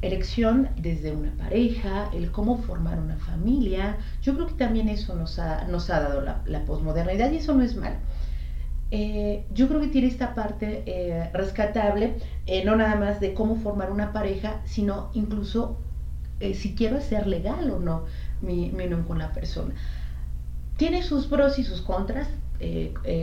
[0.00, 3.96] elección desde una pareja, el cómo formar una familia.
[4.22, 7.54] Yo creo que también eso nos ha, nos ha dado la, la posmodernidad y eso
[7.54, 7.98] no es mal.
[8.90, 12.14] Eh, yo creo que tiene esta parte eh, rescatable,
[12.46, 15.76] eh, no nada más de cómo formar una pareja, sino incluso
[16.54, 18.04] si quiero ser legal o no
[18.40, 19.74] mi, mi unión con la persona.
[20.76, 22.28] Tiene sus pros y sus contras,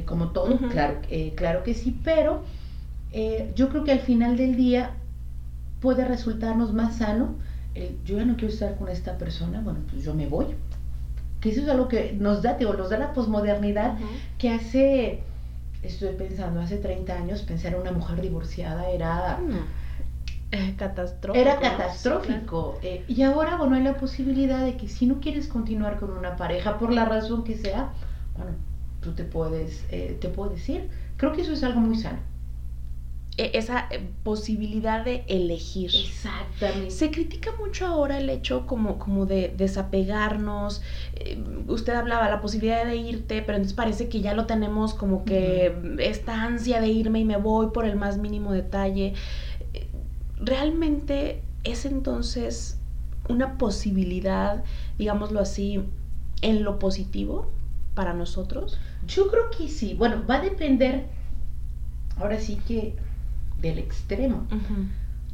[0.05, 0.99] como todo, claro,
[1.35, 2.43] claro que sí, pero
[3.55, 4.91] yo creo que al final del día
[5.85, 7.35] puede resultarnos más sano
[8.05, 10.47] yo ya no quiero estar con esta persona, bueno, pues yo me voy.
[11.41, 13.97] Que eso es algo que nos da, digo, nos da la posmodernidad
[14.37, 15.21] que hace,
[15.83, 19.39] estoy pensando, hace 30 años pensar en una mujer divorciada era...
[20.51, 21.37] Eh, catastrófico.
[21.37, 22.79] Era catastrófico.
[22.81, 26.37] Eh, y ahora, bueno, hay la posibilidad de que si no quieres continuar con una
[26.37, 27.91] pareja, por la razón que sea,
[28.37, 28.51] bueno,
[29.01, 30.89] tú te puedes, eh, te puedes ir.
[31.17, 32.19] Creo que eso es algo muy sano.
[33.37, 35.91] E, esa eh, posibilidad de elegir.
[35.93, 36.91] Exactamente.
[36.91, 40.81] Se critica mucho ahora el hecho como, como de desapegarnos.
[41.15, 45.25] Eh, usted hablaba la posibilidad de irte, pero entonces parece que ya lo tenemos como
[45.25, 49.13] que esta ansia de irme y me voy por el más mínimo detalle.
[49.73, 49.87] Eh,
[50.37, 52.79] ¿Realmente es entonces
[53.27, 54.63] una posibilidad,
[54.97, 55.83] digámoslo así,
[56.41, 57.51] en lo positivo
[57.95, 58.79] para nosotros?
[59.07, 59.93] Yo creo que sí.
[59.93, 61.07] Bueno, va a depender,
[62.17, 62.95] ahora sí que
[63.61, 64.47] del extremo.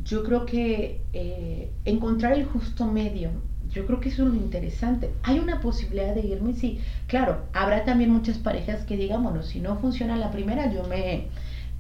[0.03, 3.30] Yo creo que eh, encontrar el justo medio,
[3.72, 5.11] yo creo que eso es lo interesante.
[5.24, 6.80] Hay una posibilidad de irme, sí.
[7.07, 11.28] Claro, habrá también muchas parejas que digan, bueno, si no funciona la primera, yo me...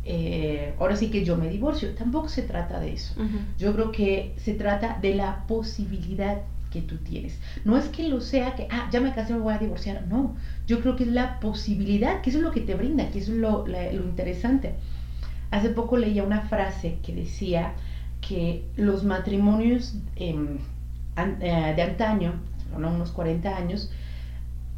[0.03, 1.93] Eh, ahora sí que yo me divorcio.
[1.93, 3.13] Tampoco se trata de eso.
[3.59, 7.37] Yo creo que se trata de la posibilidad que tú tienes.
[7.65, 10.07] No es que lo sea que, ah, ya me casé, me voy a divorciar.
[10.07, 10.35] No,
[10.65, 13.33] yo creo que es la posibilidad, que eso es lo que te brinda, que eso
[13.33, 14.75] es lo, lo interesante.
[15.51, 17.73] Hace poco leía una frase que decía
[18.21, 20.57] que los matrimonios em,
[21.17, 22.33] eh, de antaño,
[22.75, 23.91] unos 40 años,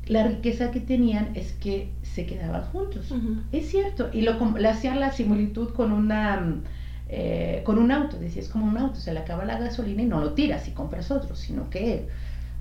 [0.08, 3.14] la riqueza que tenían es que se quedaban juntos.
[3.52, 4.10] Es cierto.
[4.12, 6.62] Y lo, le hacían la similitud con una...
[7.10, 10.06] Eh, con un auto, decía, es como un auto, se le acaba la gasolina y
[10.06, 12.08] no lo tiras y compras otro, sino que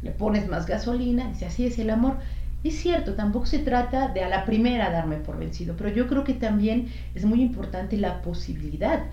[0.03, 2.17] le pones más gasolina, dice, así es el amor.
[2.65, 6.23] Es cierto, tampoco se trata de a la primera darme por vencido, pero yo creo
[6.23, 9.05] que también es muy importante la posibilidad.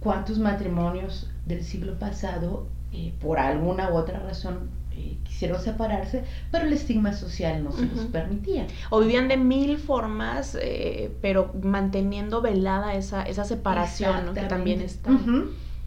[0.00, 6.64] ¿Cuántos matrimonios del siglo pasado, eh, por alguna u otra razón, eh, quisieron separarse, pero
[6.64, 8.66] el estigma social no se los permitía?
[8.88, 15.10] O vivían de mil formas, eh, pero manteniendo velada esa, esa separación, que también está.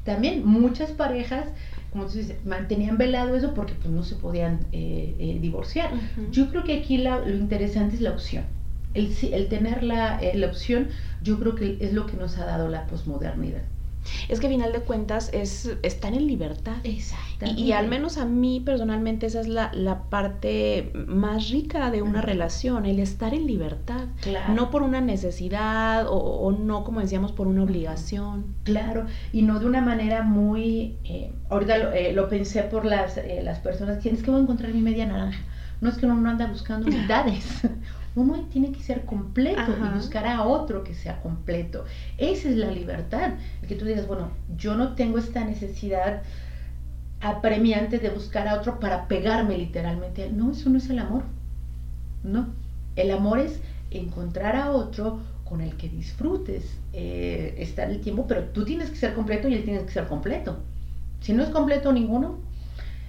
[0.05, 1.45] También muchas parejas
[1.93, 5.91] como tú dices, mantenían velado eso porque pues no se podían eh, eh, divorciar.
[6.31, 8.43] Yo creo que aquí lo interesante es la opción.
[8.95, 10.87] El, el tener la, eh, la, opción,
[11.21, 13.61] yo creo que es lo que nos ha dado la posmodernidad.
[14.29, 16.77] Es que a final de cuentas es estar en libertad.
[16.83, 17.45] Exacto.
[17.57, 22.21] Y, al menos a mí personalmente esa es la, la parte más rica de una
[22.21, 24.05] relación, el estar en libertad.
[24.21, 24.53] Claro.
[24.53, 28.55] No por una necesidad o, no, como decíamos, por una obligación.
[28.63, 30.97] Claro, y no de una manera muy...
[31.03, 34.39] Eh, ahorita lo, eh, lo, pensé por las, eh, las personas que es que voy
[34.39, 35.39] a encontrar mi media naranja.
[35.81, 37.61] No es que uno no anda buscando unidades.
[38.15, 41.85] Uno tiene que ser completo y buscar a otro que sea completo.
[42.17, 43.33] Esa es la libertad.
[43.61, 46.21] El que tú digas, bueno, yo no tengo esta necesidad
[47.21, 50.29] apremiante de buscar a otro para pegarme literalmente.
[50.29, 51.23] No, eso no es el amor.
[52.23, 52.47] No.
[52.95, 53.59] El amor es
[53.89, 58.95] encontrar a otro con el que disfrutes eh, estar el tiempo, pero tú tienes que
[58.95, 60.57] ser completo y él tiene que ser completo.
[61.21, 62.39] Si no es completo ninguno,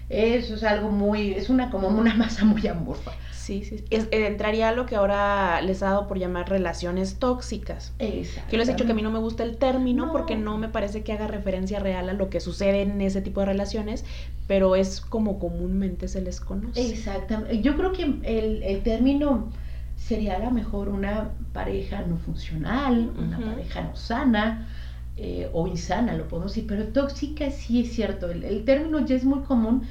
[0.09, 3.13] eso es algo muy, es una como una masa muy amorfa.
[3.45, 3.85] Sí, sí.
[3.91, 7.93] Es, eh, entraría a lo que ahora les ha dado por llamar relaciones tóxicas.
[7.99, 8.51] Exacto.
[8.51, 10.69] Que les he dicho que a mí no me gusta el término porque no me
[10.71, 14.07] parece que haga referencia real a lo que sucede en ese tipo de relaciones,
[14.47, 16.91] pero es como comúnmente se les conoce.
[16.91, 17.61] Exactamente.
[17.61, 19.51] Yo creo que el, el término
[19.97, 24.69] sería a lo mejor una pareja no funcional, una pareja no sana.
[25.17, 29.15] Eh, o insana, lo podemos decir, pero tóxica sí es cierto, el, el término ya
[29.15, 29.85] es muy común,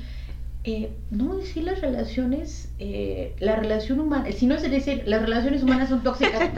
[0.66, 5.62] eh, no decir las relaciones, eh, la relación humana, si no es decir las relaciones
[5.62, 6.52] humanas son tóxicas,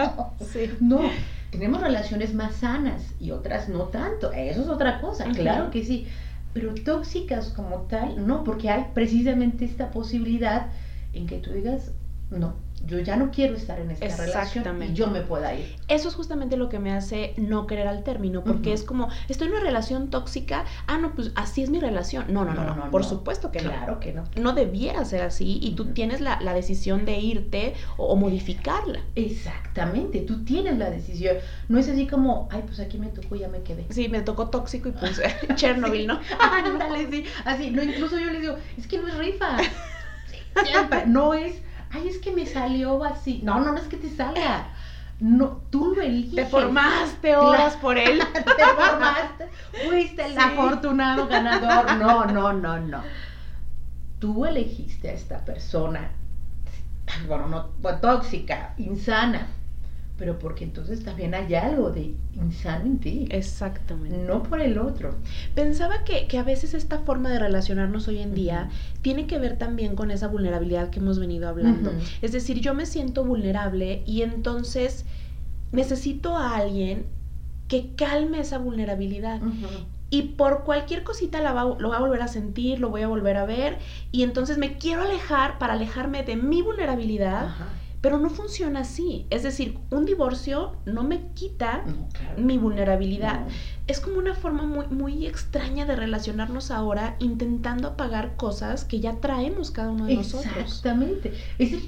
[0.80, 1.02] no,
[1.50, 6.06] tenemos relaciones más sanas y otras no tanto, eso es otra cosa, claro que sí,
[6.54, 10.68] pero tóxicas como tal, no, porque hay precisamente esta posibilidad
[11.12, 11.90] en que tú digas,
[12.30, 12.54] no,
[12.86, 15.76] yo ya no quiero estar en esta relación y yo me pueda ir.
[15.88, 19.48] Eso es justamente lo que me hace no querer al término, porque es como, estoy
[19.48, 22.26] en una relación tóxica, ah, no, pues así es mi relación.
[22.28, 23.70] No, no, no, no, por supuesto que no.
[23.70, 24.24] Claro que no.
[24.36, 29.00] No debiera ser así y tú tienes la, decisión de irte o, modificarla.
[29.16, 31.36] Exactamente, tú tienes la decisión.
[31.68, 33.86] No es así como, ay, pues aquí me tocó y ya me quedé.
[33.90, 35.20] Sí, me tocó tóxico y pues
[35.56, 36.20] Chernobyl, ¿no?
[36.40, 39.58] Ándale, sí, así, no, incluso yo les digo, es que no es rifa.
[41.06, 41.56] No es
[41.94, 43.40] ay, es que me salió así.
[43.42, 44.68] No, no, no es que te salga.
[45.20, 46.34] No, tú lo eliges.
[46.34, 48.20] Te formaste horas por él.
[48.32, 49.48] te formaste.
[49.86, 51.96] Fuiste el afortunado ganador.
[51.96, 53.02] No, no, no, no.
[54.18, 56.10] Tú elegiste a esta persona,
[57.28, 59.46] bueno, no, tóxica, insana
[60.16, 63.26] pero porque entonces también hay algo de insano en ti.
[63.30, 64.16] Exactamente.
[64.16, 65.16] No por el otro.
[65.54, 68.70] Pensaba que, a veces esta forma de relacionarnos hoy en día
[69.02, 71.92] tiene que ver también con esa vulnerabilidad que hemos venido hablando.
[72.22, 75.04] Es decir, yo me siento vulnerable y entonces
[75.72, 77.06] necesito a alguien
[77.66, 79.40] que calme esa vulnerabilidad.
[80.10, 83.36] Y por cualquier cosita la lo voy a volver a sentir, lo voy a volver
[83.36, 83.78] a ver.
[84.12, 87.48] Y entonces me quiero alejar para alejarme de mi vulnerabilidad.
[88.04, 89.26] Pero no funciona así.
[89.30, 91.86] Es decir, un divorcio no me quita
[92.36, 93.46] mi vulnerabilidad.
[93.86, 99.20] Es como una forma muy, muy extraña de relacionarnos ahora, intentando apagar cosas que ya
[99.20, 100.54] traemos cada uno de nosotros.
[100.54, 101.32] Exactamente.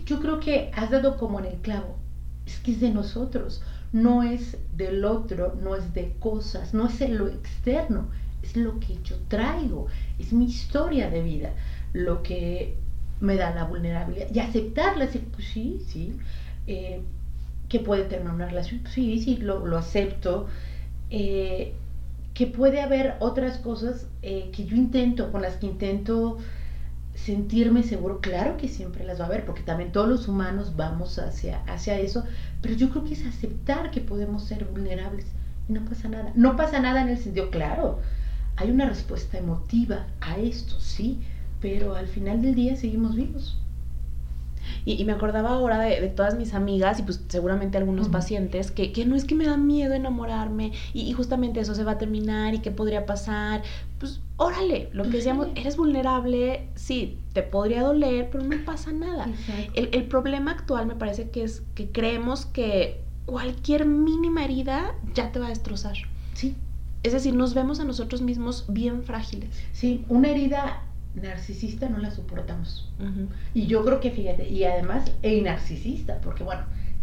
[0.07, 1.99] yo creo que has dado como en el clavo.
[2.47, 3.61] Es que es de nosotros.
[3.93, 8.09] No es del otro, no es de cosas, no es en lo externo.
[8.43, 9.89] Es lo que yo traigo.
[10.19, 11.53] Es mi historia de vida.
[11.93, 12.79] Lo que
[13.21, 14.29] me da la vulnerabilidad.
[14.33, 16.17] Y aceptarla, decir, pues sí, sí,
[16.67, 17.03] eh,
[17.69, 20.47] que puede tener una relación, sí, sí, lo, lo acepto,
[21.11, 21.75] eh,
[22.35, 26.39] que puede haber otras cosas eh, que yo intento, con las que intento
[27.15, 31.19] sentirme seguro, claro que siempre las va a haber, porque también todos los humanos vamos
[31.19, 32.25] hacia, hacia eso,
[32.61, 35.25] pero yo creo que es aceptar que podemos ser vulnerables
[35.69, 38.01] y no pasa nada, no pasa nada en el sentido, claro,
[38.57, 41.19] hay una respuesta emotiva a esto, sí,
[41.61, 43.59] pero al final del día seguimos vivos.
[44.85, 49.05] Y, me acordaba ahora de, todas mis amigas y pues seguramente algunos pacientes que, que,
[49.05, 52.61] no es que me da miedo enamorarme y, justamente eso se va a terminar y
[52.61, 53.63] qué podría pasar.
[53.99, 59.29] Pues órale, lo que decíamos, eres vulnerable, sí, te podría doler, pero no pasa nada.
[59.75, 65.33] El, el problema actual me parece que es que creemos que cualquier mínima herida ya
[65.33, 65.97] te va a destrozar.
[66.35, 66.55] Sí.
[67.03, 69.51] Es decir, nos vemos a nosotros mismos bien frágiles.
[69.73, 70.83] Sí, una herida
[71.17, 72.89] narcisista no la soportamos.
[73.55, 76.63] Y yo creo que, fíjate, y además, el narcisista, porque bueno,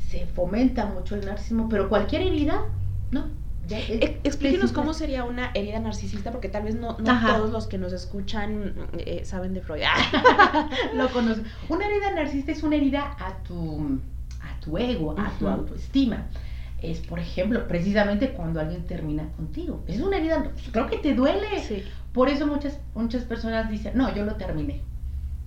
[0.09, 2.65] se fomenta mucho el narcisismo, pero cualquier herida,
[3.11, 3.27] no.
[3.69, 8.73] Explíquenos cómo sería una herida narcisista, porque tal vez no, todos los que nos escuchan
[8.97, 9.81] eh, saben de Freud.
[10.95, 11.45] Lo conocen.
[11.69, 13.99] Una herida narcisista es una herida a tu,
[14.41, 16.27] a tu ego, a tu autoestima
[16.83, 19.83] es, por ejemplo, precisamente cuando alguien termina contigo.
[19.87, 21.63] Es una herida, creo que te duele.
[21.65, 21.83] Sí.
[22.13, 24.81] Por eso muchas, muchas personas dicen, no, yo lo terminé.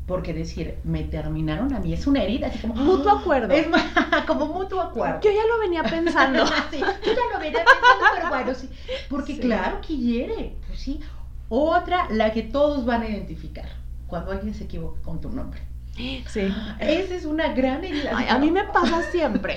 [0.06, 3.52] Porque decir, me terminaron a mí es una herida, así como mutuo acuerdo.
[3.54, 3.66] Es
[4.26, 5.20] como mutuo acuerdo.
[5.20, 6.46] Yo ya lo venía pensando.
[6.70, 8.70] sí, yo ya lo venía pensando, pero pero sí,
[9.08, 11.00] porque claro que hiere, pues sí.
[11.48, 13.68] Otra, la que todos van a identificar,
[14.08, 15.60] cuando alguien se equivoca con tu nombre.
[15.96, 16.52] Sí.
[16.78, 18.10] Esa es una gran herida.
[18.14, 19.56] Ay, a mí me pasa siempre.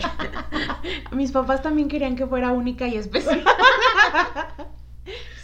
[1.12, 3.44] Mis papás también querían que fuera única y especial.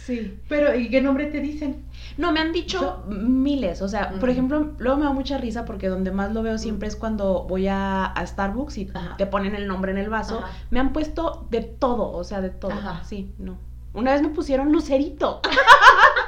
[0.06, 0.38] Sí.
[0.48, 1.84] Pero, ¿y qué nombre te dicen?
[2.16, 3.82] No, me han dicho miles.
[3.82, 6.86] O sea, por ejemplo, luego me da mucha risa porque donde más lo veo siempre
[6.86, 8.88] es cuando voy a, Starbucks y
[9.18, 10.44] te ponen el nombre en el vaso.
[10.70, 12.72] Me han puesto de todo, o sea, de todo.
[13.02, 13.58] Sí, no.
[13.96, 15.40] Una vez me pusieron Lucerito.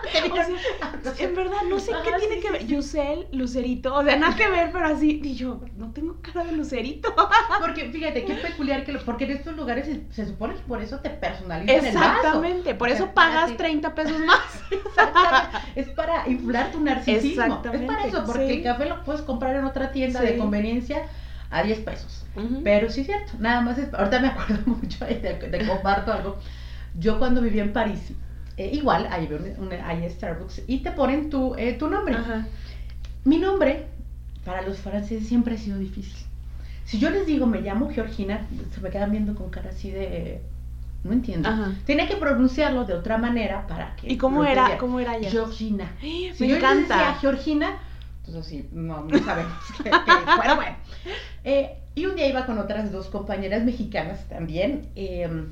[1.19, 2.67] en verdad, no sé qué tiene que ver.
[2.67, 5.21] Yusel, Lucerito, o sea, nada que ver, pero así.
[5.23, 7.15] Y yo, no tengo cara de Lucerito.
[7.61, 10.99] porque fíjate, qué peculiar que lo, porque en estos lugares se, supone que por eso
[11.01, 14.41] te personalizan Exactamente, por eso pagas 30 pesos más.
[14.71, 15.81] Exactamente.
[15.81, 17.43] Es para inflar tu narcisismo.
[17.43, 17.85] Exactamente.
[17.85, 21.03] Es para eso, porque el café lo puedes comprar en otra tienda de conveniencia
[21.51, 22.25] a 10 pesos.
[22.63, 26.39] Pero sí es cierto, nada más es, ahorita me acuerdo mucho, de, te comparto algo
[26.95, 28.13] yo cuando vivía en París,
[28.57, 29.29] eh, igual hay,
[29.85, 32.17] hay, Starbucks y te ponen tu, eh, tu nombre.
[33.25, 33.87] Mi nombre
[34.45, 36.27] para los franceses siempre ha sido difícil.
[36.85, 40.41] Si yo les digo me llamo Georgina, se me quedan viendo con cara así de
[41.05, 41.49] no entiendo.
[41.87, 44.13] Tenía que pronunciarlo de otra manera para que.
[44.13, 44.77] ¿Y cómo era?
[44.79, 45.31] ¿Cómo era ella?
[45.31, 45.93] Georgina.
[46.03, 46.97] me si yo encanta.
[46.97, 47.79] decía Georgina,
[48.27, 50.77] entonces sí, no, no sabemos qué, bueno, bueno.
[51.45, 54.89] Eh, y un día iba con otras dos compañeras mexicanas también.
[54.97, 55.47] Eh,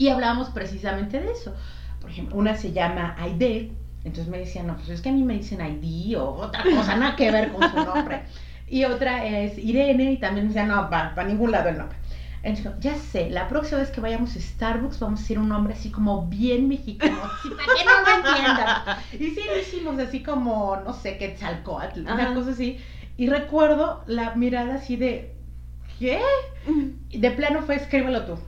[0.00, 1.54] y hablábamos precisamente de eso.
[2.00, 3.70] Por ejemplo, una se llama Aide,
[4.02, 6.96] entonces me decían, no, pues es que a mí me dicen Aide o otra cosa,
[6.96, 8.22] nada que ver con su nombre.
[8.66, 11.98] Y otra es Irene y también me decían, no, para ningún lado el nombre.
[12.42, 15.74] Entonces, ya sé, la próxima vez que vayamos a Starbucks vamos a decir un nombre
[15.74, 18.98] así como bien mexicano, así para que no lo entiendan.
[19.12, 22.78] Y sí lo hicimos así como, no sé, Quetzalcoatl, una cosa así.
[23.18, 25.34] Y recuerdo la mirada así de,
[25.98, 26.22] ¿qué?
[27.10, 28.38] Y de plano fue, escríbelo tú.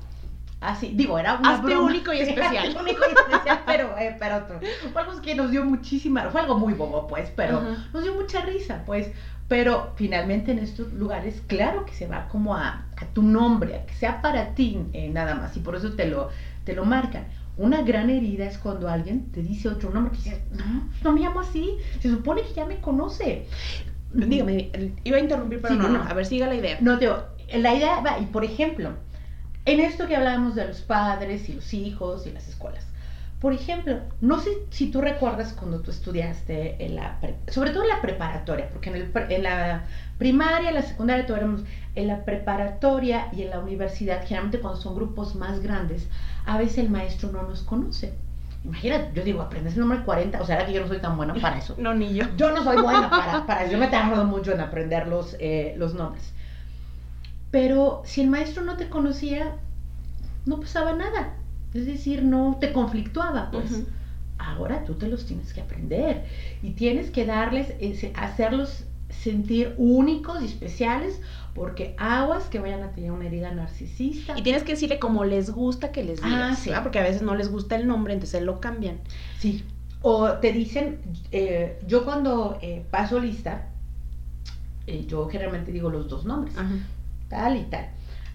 [0.63, 2.77] Así, digo, era una Hazte único y especial.
[2.81, 4.47] único y especial, pero, eh, pero
[4.93, 8.41] fue algo que nos dio muchísima, fue algo muy bobo, pues, pero nos dio mucha
[8.43, 9.11] risa, pues.
[9.49, 13.87] Pero finalmente en estos lugares, claro que se va como a, a tu nombre, a
[13.87, 16.31] que sea para ti eh, nada más, y por eso te lo,
[16.65, 17.27] te lo marcan.
[17.59, 21.21] Una gran herida es cuando alguien te dice otro nombre, que dices, no, no me
[21.21, 23.47] llamo así, se supone que ya me conoce.
[24.15, 24.71] Dígame,
[25.05, 26.79] iba a interrumpir, pero no, no, a ver, siga la idea.
[26.81, 27.11] No, te
[27.59, 28.93] la idea va, y por ejemplo,
[29.65, 32.87] en esto que hablábamos de los padres y los hijos y las escuelas.
[33.41, 37.89] Por ejemplo, no sé si tú recuerdas cuando tú estudiaste en la, sobre todo en
[37.89, 39.85] la preparatoria, porque en, el, en la
[40.17, 41.63] primaria, en la secundaria, éramos
[41.97, 46.09] en la preparatoria y en la universidad, generalmente cuando son grupos más grandes,
[46.47, 48.15] a veces el maestro no nos conoce.
[48.65, 51.17] Imagínate, yo digo, aprendes el número 40, o sea, era que yo no soy tan
[51.17, 51.75] buena para eso.
[51.79, 52.27] No, ni yo.
[52.37, 55.75] Yo no soy buena para, para eso, yo me tardo mucho en aprender los, eh,
[55.77, 56.33] los nombres.
[57.53, 59.55] Pero si el maestro no te conocía,
[60.47, 61.35] no pasaba nada.
[61.75, 63.85] Es decir, no te conflictuaba, pues.
[64.39, 66.25] Ahora tú te los tienes que aprender
[66.63, 67.75] y tienes que darles,
[68.17, 71.21] hacerlos sentir únicos y especiales
[71.55, 74.37] porque aguas que vayan a tener una herida narcisista.
[74.37, 76.71] Y tienes que decirle como les gusta que les digas, ah, sí.
[76.83, 78.99] porque a veces no les gusta el nombre, entonces lo cambian.
[79.39, 79.63] Sí.
[80.01, 80.99] O te dicen,
[81.31, 83.69] eh, yo cuando eh, paso lista,
[84.87, 86.57] eh, yo generalmente digo los dos nombres.
[86.57, 86.75] Ajá
[87.33, 87.89] tal y tal.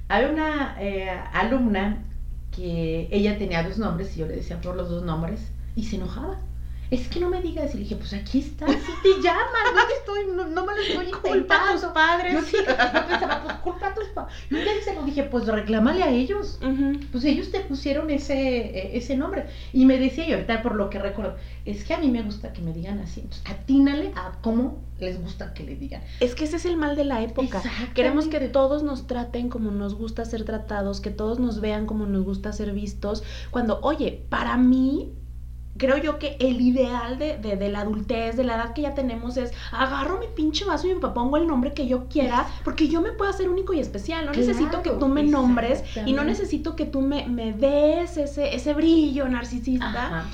[0.10, 2.04] Había una eh, alumna
[2.52, 5.98] que ella tenía dos nombres y yo le decía por los dos nombres y se
[5.98, 6.40] enojaba.
[6.90, 7.74] Es que no me digas.
[7.74, 8.74] Y le dije, pues aquí está, si
[9.04, 11.18] te llaman, no, estoy, no, me lo estoy intentando.
[11.38, 12.34] Culpa a tus padres.
[12.34, 12.66] Yo sí, yo
[13.08, 14.36] pensaba, pues culpa a tus padres.
[14.50, 16.60] Y un día se lo dije, pues reclámale a ellos.
[17.12, 19.46] Pues ellos te pusieron ese, e, ese nombre.
[19.74, 21.36] Y me decía, y ahorita por lo que recuerdo,
[21.66, 23.22] es que a mí me gusta que me digan así.
[23.22, 26.02] Entonces, atínale a cómo les gusta que le digan.
[26.20, 27.62] Es que ese es el mal de la época.
[27.94, 32.06] Queremos que todos nos traten como nos gusta ser tratados, que todos nos vean como
[32.06, 33.24] nos gusta ser vistos.
[33.52, 35.12] Cuando, oye, para mí
[35.78, 39.38] creo yo que el ideal de, de, la adultez, de la edad que ya tenemos
[39.38, 43.02] es agarro mi pinche vaso y me pongo el nombre que yo quiera, porque yo
[43.02, 44.26] me puedo hacer único y especial.
[44.26, 48.56] No necesito que tú me nombres y no necesito que tú me, me des ese,
[48.56, 50.26] ese brillo narcisista.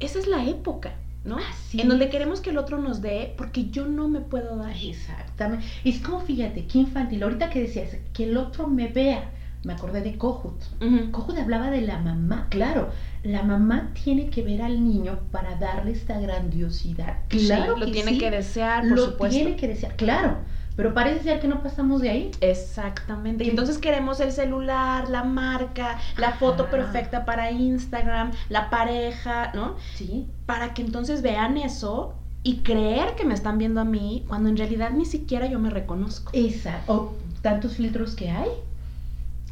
[0.00, 0.94] Esa es la época.
[1.24, 1.38] ¿no?
[1.72, 4.76] en donde queremos que el otro nos dé porque yo no me puedo dar.
[4.76, 5.66] Exactamente.
[5.84, 7.24] Es como, fíjate, qué infantil.
[7.24, 9.32] Ahorita que decías, que el otro me vea
[9.66, 10.62] me acordé de Kohut.
[10.80, 12.88] Uh hablaba de la mamá, claro,
[13.22, 17.18] la mamá tiene que ver al niño para darle esta grandiosidad.
[17.28, 20.38] Claro, lo tiene que desear, por lo tiene que desear, claro.
[20.76, 22.30] Pero parece ser que no pasamos de ahí.
[22.40, 23.44] Exactamente.
[23.44, 29.76] Y entonces queremos el celular, la marca, la foto perfecta para Instagram, la pareja, ¿no?
[29.94, 30.26] Sí.
[30.44, 34.56] Para que entonces vean eso y creer que me están viendo a mí cuando en
[34.58, 36.30] realidad ni siquiera yo me reconozco.
[36.34, 36.92] Exacto.
[36.92, 38.50] O tantos filtros que hay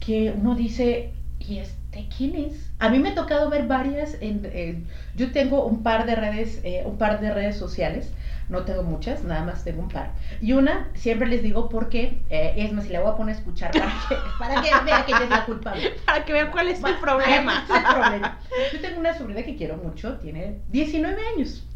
[0.05, 2.71] que uno dice, y ¿de quién es?
[2.79, 6.83] A mí me ha tocado ver varias, en, yo tengo un par de redes, eh,
[6.85, 8.13] un par de redes sociales,
[8.49, 10.11] no tengo muchas, nada más tengo un par.
[10.41, 13.39] Y una, siempre les digo porque, eh, es más, si la voy a poner a
[13.39, 15.91] escuchar para que, para que vea que ella es la culpable.
[16.07, 17.65] Para que vea cuál es el problema.
[17.69, 18.39] Es el problema.
[18.73, 21.67] Yo tengo una sobrina que quiero mucho, tiene 19 años,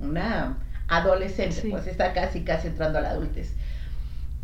[0.00, 0.58] una
[0.88, 3.54] adolescente, pues está casi, casi entrando a la adultez.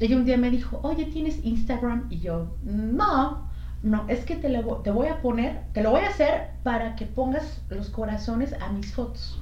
[0.01, 2.07] Ella un día me dijo, oye, ¿tienes Instagram?
[2.11, 3.49] Y yo, no,
[3.83, 6.97] no, es que te, lo, te voy a poner, te lo voy a hacer para
[6.97, 9.41] que pongas los corazones a mis fotos.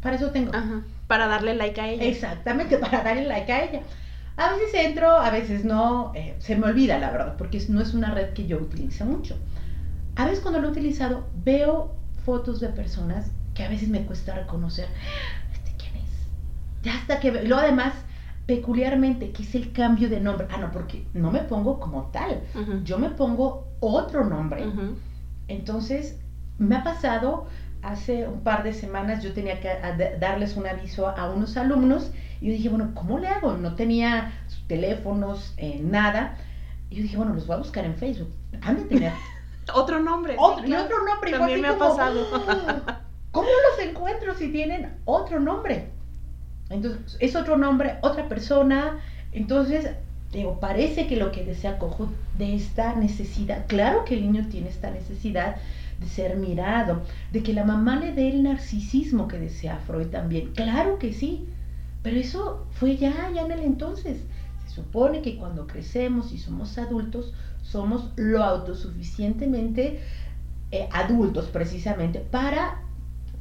[0.00, 0.54] Para eso tengo.
[0.54, 2.04] Ajá, para darle like a ella.
[2.04, 3.80] Exactamente, para darle like a ella.
[4.36, 7.92] A veces entro, a veces no, eh, se me olvida la verdad, porque no es
[7.92, 9.36] una red que yo utilizo mucho.
[10.16, 14.34] A veces cuando lo he utilizado, veo fotos de personas que a veces me cuesta
[14.34, 14.88] reconocer.
[15.52, 16.10] ¿Este quién es?
[16.82, 17.30] Ya hasta que...
[17.30, 17.92] Luego además
[18.46, 20.46] peculiarmente, ¿qué es el cambio de nombre?
[20.50, 22.42] Ah, no, porque no me pongo como tal,
[22.84, 24.64] yo me pongo otro nombre.
[25.48, 26.18] Entonces,
[26.58, 27.46] me ha pasado,
[27.82, 29.68] hace un par de semanas yo tenía que
[30.20, 33.52] darles un aviso a unos alumnos y yo dije, bueno, ¿cómo le hago?
[33.54, 34.32] No tenía
[34.66, 36.36] teléfonos, eh, nada.
[36.90, 38.32] Y yo dije, bueno, los voy a buscar en Facebook.
[38.62, 39.12] Han de tener.
[39.74, 40.36] otro nombre.
[40.38, 41.30] Otro, Y otro nombre.
[41.30, 42.26] También me ha pasado.
[43.30, 45.90] ¿Cómo los encuentro si tienen otro nombre?
[46.72, 48.98] Entonces, es otro nombre, otra persona.
[49.32, 49.90] Entonces,
[50.32, 54.68] digo, parece que lo que desea Cojo de esta necesidad, claro que el niño tiene
[54.68, 55.56] esta necesidad
[56.00, 57.02] de ser mirado,
[57.32, 61.46] de que la mamá le dé el narcisismo que desea Freud también, claro que sí,
[62.02, 64.18] pero eso fue ya, ya en el entonces.
[64.66, 70.00] Se supone que cuando crecemos y somos adultos, somos lo autosuficientemente
[70.72, 72.81] eh, adultos precisamente para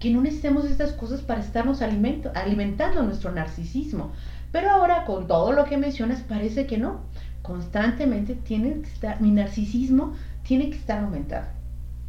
[0.02, 4.12] que no necesitemos estas cosas para estarnos alimento, alimentando nuestro narcisismo.
[4.52, 7.02] Pero ahora con todo lo que mencionas parece que no.
[7.44, 11.46] Constantemente tiene que estar, mi narcisismo tiene que estar aumentado.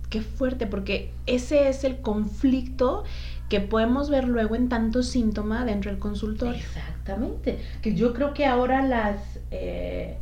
[0.09, 3.05] Qué fuerte, porque ese es el conflicto
[3.51, 6.55] que podemos ver luego en tantos síntomas dentro del consultorio.
[6.55, 7.59] Exactamente.
[7.83, 9.19] Que yo creo que ahora las
[9.51, 10.17] eh,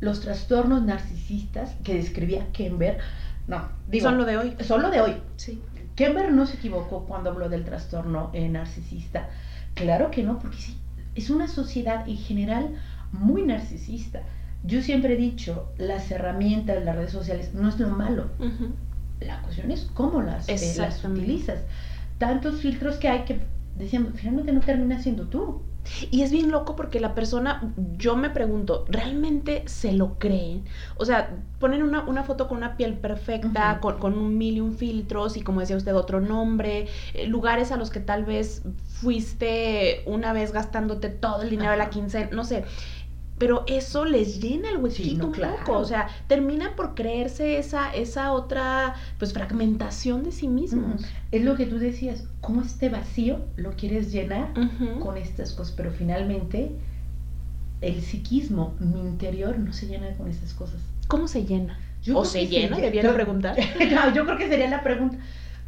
[0.00, 2.98] los trastornos narcisistas que describía Kember,
[3.46, 4.56] no, digo, son lo de hoy.
[4.60, 5.16] Son lo de hoy.
[5.36, 5.62] Sí.
[5.98, 9.30] Kember no se equivocó cuando habló del trastorno eh, narcisista.
[9.74, 10.78] Claro que no, porque sí,
[11.16, 12.76] es una sociedad en general
[13.10, 14.22] muy narcisista.
[14.62, 18.30] Yo siempre he dicho, las herramientas, las redes sociales, no es lo malo.
[19.18, 21.62] La cuestión es cómo las, eh, las utilizas.
[22.18, 23.40] Tantos filtros que hay que,
[23.76, 25.62] decíamos, finalmente no termina siendo tú.
[26.10, 30.64] Y es bien loco porque la persona, yo me pregunto, ¿realmente se lo creen?
[30.96, 34.60] O sea, ponen una, una foto con una piel perfecta, con, con, un mil y
[34.60, 38.62] un filtros y como decía usted, otro nombre, eh, lugares a los que tal vez
[38.86, 42.64] fuiste una vez gastándote todo el dinero de la quincena, no sé
[43.38, 48.32] pero eso les llena el huequito un poco, o sea, terminan por creerse esa, esa
[48.32, 51.02] otra, pues, fragmentación de sí mismos.
[51.30, 54.52] Es lo que tú decías, cómo este vacío lo quieres llenar
[55.00, 56.72] con estas cosas, pero finalmente
[57.80, 60.80] el psiquismo, mi interior, no se llena con estas cosas.
[61.06, 61.78] ¿Cómo se llena?
[62.12, 62.78] ¿O se llena?
[62.78, 63.56] Debiera preguntar.
[63.92, 65.18] no, yo creo que sería la pregunta.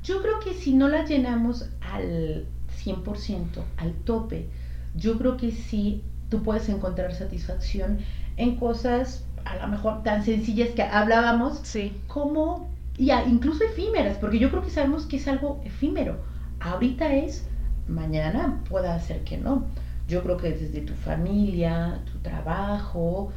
[0.03, 2.47] Yo creo que si no la llenamos al
[2.85, 3.45] 100%,
[3.77, 4.49] al tope,
[4.97, 7.99] yo creo que sí tú puedes encontrar satisfacción
[8.37, 11.93] en cosas a lo mejor tan sencillas que hablábamos, sí.
[12.07, 16.19] como, ya, incluso efímeras, porque yo creo que sabemos que es algo efímero.
[16.61, 17.47] Ahorita es,
[17.89, 19.67] mañana puede ser que no.
[20.09, 23.31] Yo creo que desde tu familia, tu trabajo,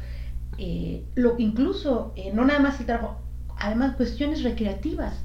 [0.58, 3.16] eh, lo incluso, eh, no nada más el trabajo,
[3.56, 5.22] además cuestiones recreativas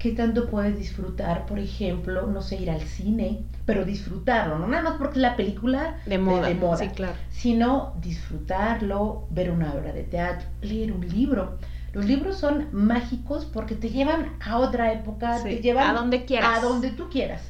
[0.00, 4.82] qué tanto puedes disfrutar, por ejemplo, no sé, ir al cine, pero disfrutarlo, no nada
[4.82, 7.16] más porque la película de moda, de, moda sí, claro.
[7.30, 11.58] sino disfrutarlo, ver una obra de teatro, leer un libro.
[11.92, 16.58] Los libros son mágicos porque te llevan a otra época, te llevan a donde quieras.
[16.58, 17.42] A donde tú quieras.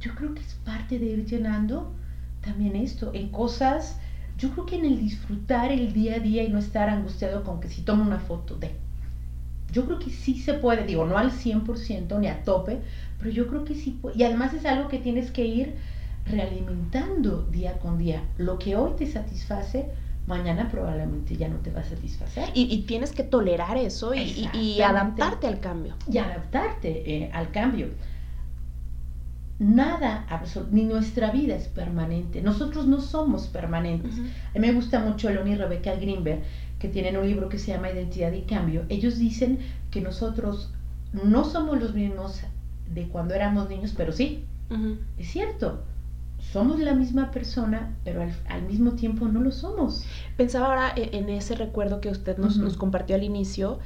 [0.00, 1.92] Yo creo que es parte de ir llenando
[2.40, 3.98] también esto, en cosas,
[4.38, 7.58] yo creo que en el disfrutar el día a día y no estar angustiado con
[7.58, 8.70] que si tomo una foto de
[9.74, 12.78] yo creo que sí se puede, digo, no al 100% ni a tope,
[13.18, 14.16] pero yo creo que sí puede.
[14.16, 15.74] Y además es algo que tienes que ir
[16.26, 18.22] realimentando día con día.
[18.38, 19.86] Lo que hoy te satisface,
[20.28, 22.50] mañana probablemente ya no te va a satisfacer.
[22.54, 25.94] Y, tienes que tolerar eso y, adaptarte al cambio.
[26.10, 27.88] Y adaptarte eh, al cambio.
[29.58, 30.26] Nada,
[30.70, 32.42] ni nuestra vida es permanente.
[32.42, 34.12] Nosotros no somos permanentes.
[34.14, 36.42] A mí me gusta mucho Leonie Rebecca Greenberg
[36.84, 39.58] que tienen un libro que se llama Identidad y Cambio, ellos dicen
[39.90, 40.70] que nosotros
[41.14, 42.42] no somos los mismos
[42.92, 44.44] de cuando éramos niños, pero sí,
[45.16, 45.80] es cierto.
[46.52, 48.20] Somos la misma persona, pero
[48.50, 50.04] al, mismo tiempo no lo somos.
[50.36, 53.78] Pensaba ahora e, en ese recuerdo que usted nos, nos compartió al inicio,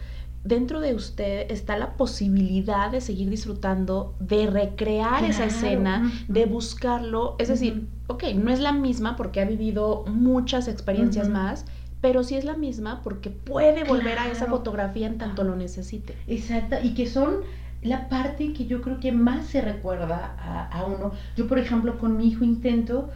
[0.42, 7.36] dentro de usted está la posibilidad de seguir disfrutando, de recrear esa escena, de buscarlo.
[7.38, 11.64] Es decir, ok, no es la misma porque ha vivido muchas experiencias más,
[12.00, 16.14] pero sí es la misma porque puede volver a esa fotografía en tanto lo necesite.
[16.26, 17.38] Exacto, y que son
[17.82, 21.12] la parte que yo creo que más se recuerda a, uno.
[21.36, 23.10] Yo, por ejemplo, con mi hijo intento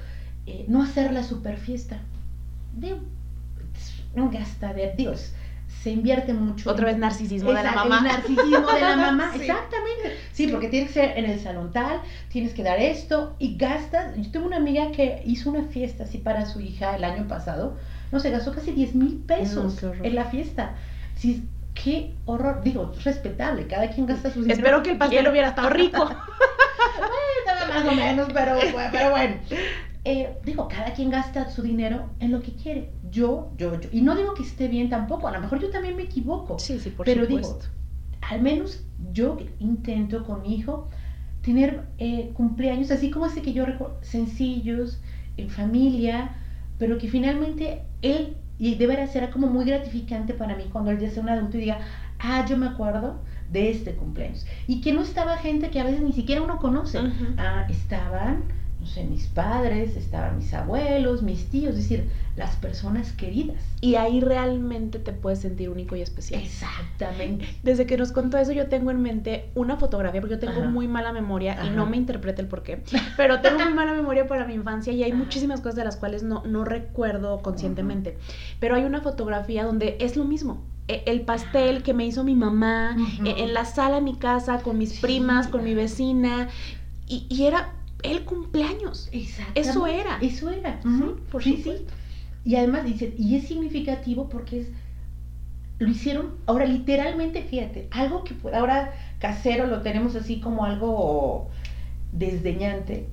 [0.46, 1.98] eh, no hacer la super fiesta.
[2.74, 2.94] De,
[4.14, 5.32] un de Dios
[5.82, 6.70] se invierte mucho.
[6.70, 7.98] Otra vez narcisismo de la mamá.
[7.98, 10.16] El narcisismo de la mamá, exactamente.
[10.32, 14.16] Sí, porque tiene que ser en el salón tal, tienes que dar esto y gastas.
[14.16, 17.76] Yo tengo una amiga que hizo una fiesta así para su hija el año pasado.
[18.12, 20.74] No se gastó casi 10 mil pesos en la fiesta.
[21.16, 22.62] Sí, qué horror.
[22.62, 24.58] Digo, respetable, cada quien gasta su dinero.
[24.58, 26.04] Espero que el pastel hubiera estado rico.
[26.04, 28.58] bueno, más o menos, pero,
[28.92, 29.36] pero bueno.
[30.04, 32.90] Eh, digo, cada quien gasta su dinero en lo que quiere.
[33.10, 33.88] Yo, yo, yo.
[33.92, 36.58] Y no digo que esté bien tampoco, a lo mejor yo también me equivoco.
[36.58, 37.54] Sí, sí, por pero supuesto.
[37.54, 37.60] digo,
[38.20, 40.88] al menos yo intento con mi hijo
[41.42, 45.00] tener eh, cumpleaños así como ese que yo recuerdo, sencillos,
[45.36, 46.36] en familia,
[46.82, 50.98] pero que finalmente él, y de veras será como muy gratificante para mí cuando él
[50.98, 51.78] ya sea un adulto y diga,
[52.18, 53.20] ah, yo me acuerdo
[53.52, 54.44] de este cumpleaños.
[54.66, 56.98] Y que no estaba gente que a veces ni siquiera uno conoce.
[57.38, 58.42] Ah, estaban
[58.82, 63.62] no sé, mis padres, estaban mis abuelos, mis tíos, es decir, las personas queridas.
[63.80, 66.42] Y ahí realmente te puedes sentir único y especial.
[66.42, 67.46] Exactamente.
[67.62, 70.88] Desde que nos contó eso, yo tengo en mente una fotografía, porque yo tengo muy
[70.88, 72.82] mala memoria y no me interprete el por qué,
[73.16, 76.24] pero tengo muy mala memoria para mi infancia y hay muchísimas cosas de las cuales
[76.24, 78.18] no, no recuerdo conscientemente.
[78.58, 82.34] Pero hay una fotografía donde es lo mismo e, el pastel que me hizo mi
[82.34, 86.48] mamá, e, en la sala de mi casa, con mis primas, con mi vecina,
[87.06, 89.08] y, y, era el cumpleaños.
[89.54, 90.18] Eso era.
[90.20, 90.80] Eso era.
[91.30, 91.86] por sí, sí.
[92.44, 94.68] Y además dice, y es significativo porque es,
[95.78, 101.48] lo hicieron, ahora literalmente, fíjate, algo que ahora casero lo tenemos así como algo
[102.12, 103.08] desdeñante.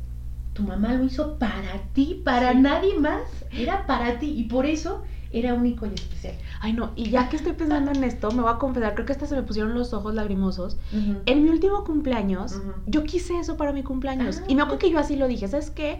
[0.53, 3.21] Tu mamá lo hizo para ti, para nadie más,
[3.51, 4.33] era para ti.
[4.35, 6.35] Y por eso era único y especial.
[6.61, 9.13] Ay, no, y ya que estoy pensando en esto, me voy a confesar, creo que
[9.13, 10.77] hasta se me pusieron los ojos lagrimosos.
[11.25, 14.41] En mi último cumpleaños, yo quise eso para mi cumpleaños.
[14.47, 15.99] y me acuerdo que yo así lo dije, ¿sabes qué?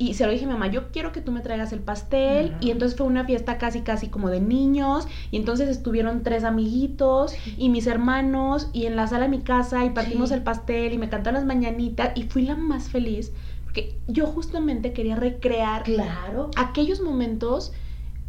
[0.00, 2.56] Y se lo dije a mi mamá, yo quiero que tú me traigas el pastel.
[2.62, 5.06] Y entonces fue una fiesta casi, casi como de niños.
[5.30, 9.84] Y entonces estuvieron tres amiguitos y mis hermanos y en la sala de mi casa
[9.84, 13.32] y partimos el pastel y me cantaron las mañanitas y fui la más feliz.
[13.64, 16.50] Porque yo justamente quería recrear claro.
[16.56, 17.72] aquellos momentos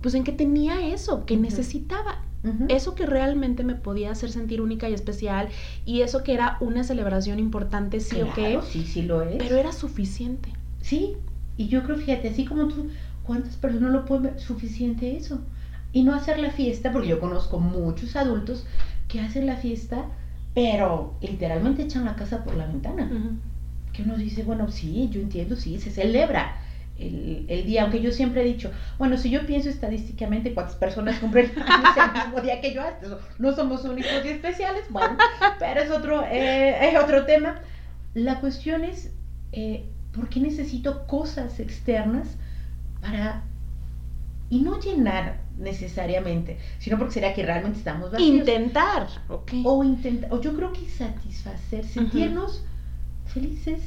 [0.02, 2.24] pues en que tenía eso, que necesitaba.
[2.70, 5.49] Eso que realmente me podía hacer sentir única y especial
[5.86, 8.60] y eso que era una celebración importante, sí o qué.
[8.68, 9.36] Sí, sí lo es.
[9.38, 10.49] Pero era suficiente.
[10.82, 11.14] Sí,
[11.56, 12.89] y yo creo, fíjate, así como tú,
[13.22, 14.39] ¿cuántas personas lo pueden ver?
[14.39, 15.41] Suficiente eso.
[15.93, 18.66] Y no hacer la fiesta, porque yo conozco muchos adultos
[19.08, 20.06] que hacen la fiesta,
[20.56, 23.38] pero literalmente echan la casa por la ventana.
[23.93, 26.56] Que uno dice, bueno, sí, yo entiendo, sí, se celebra
[27.02, 31.52] el, día, aunque yo siempre he dicho, bueno, si yo pienso estadísticamente cuántas personas cumplen
[31.56, 32.84] el mismo día que yo,
[33.39, 35.18] no somos únicos y especiales, bueno,
[35.60, 37.62] pero es otro, eh, es otro tema.
[38.14, 39.14] La cuestión es,
[39.52, 42.38] eh, ¿por qué necesito cosas externas
[43.02, 43.43] para,
[44.49, 48.30] y no llenar necesariamente, sino porque será que realmente estamos vacíos.
[48.30, 49.54] Intentar, ok.
[49.64, 52.64] O intentar, o yo creo que satisfacer, sentirnos
[53.26, 53.82] felices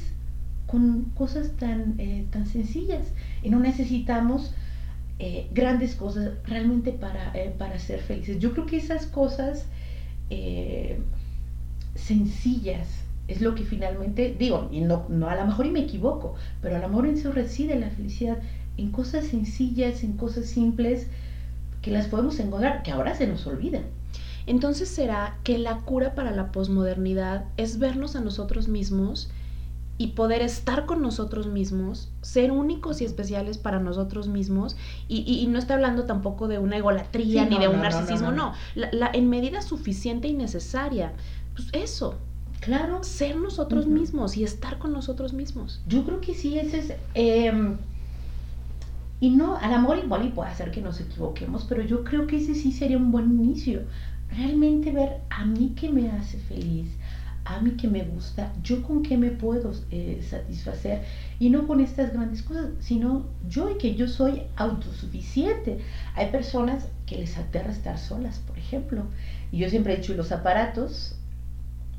[0.67, 3.07] con cosas tan, eh, tan sencillas
[3.43, 4.53] y no necesitamos
[5.19, 8.39] eh, grandes cosas realmente para, eh, para ser felices.
[8.39, 9.65] Yo creo que esas cosas
[11.93, 12.87] sencillas
[13.27, 16.75] es lo que finalmente digo, y no, no a lo mejor y me equivoco, pero
[16.75, 18.39] a lo mejor en eso reside la felicidad,
[18.77, 21.07] en cosas sencillas, en cosas simples
[21.83, 23.81] que las podemos encontrar, que ahora se nos olvida.
[24.47, 29.29] Entonces será que la cura para la posmodernidad es vernos a nosotros mismos
[29.97, 34.75] y poder estar con nosotros mismos, ser únicos y especiales para nosotros mismos,
[35.07, 39.29] y, no estoy hablando tampoco de una egolatría ni de un narcisismo, no, La, en
[39.29, 41.13] medida suficiente y necesaria,
[41.55, 42.15] pues eso.
[42.59, 43.03] Claro.
[43.03, 45.81] Ser nosotros mismos y estar con nosotros mismos.
[45.87, 46.93] Yo creo que sí, ese es...
[47.13, 47.77] Em,
[49.19, 52.37] y no, al amor igual y puede hacer que nos equivoquemos, pero yo creo que
[52.37, 53.83] ese sí sería un buen inicio.
[54.29, 56.89] Realmente ver a mí qué me hace feliz,
[57.45, 61.03] a mí que me gusta, yo con qué me puedo eh, satisfacer
[61.39, 65.77] y no con estas grandes cosas, sino yo y que yo soy autosuficiente.
[66.15, 69.05] Hay personas que les aterra estar solas, por ejemplo,
[69.51, 71.15] y yo siempre he dicho, y los aparatos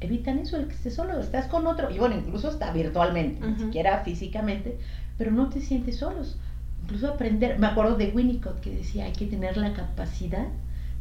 [0.01, 3.57] evitan eso, el que estés solo, estás con otro, y bueno, incluso está virtualmente, ni
[3.57, 4.77] siquiera físicamente,
[5.17, 6.37] pero no te sientes solos.
[6.83, 10.49] Incluso aprender, me acuerdo de Winnicott que decía, hay que tener la capacidad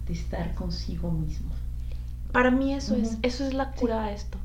[0.07, 1.51] de estar consigo mismo
[2.35, 4.37] Para mí eso es, eso es la cura a esto.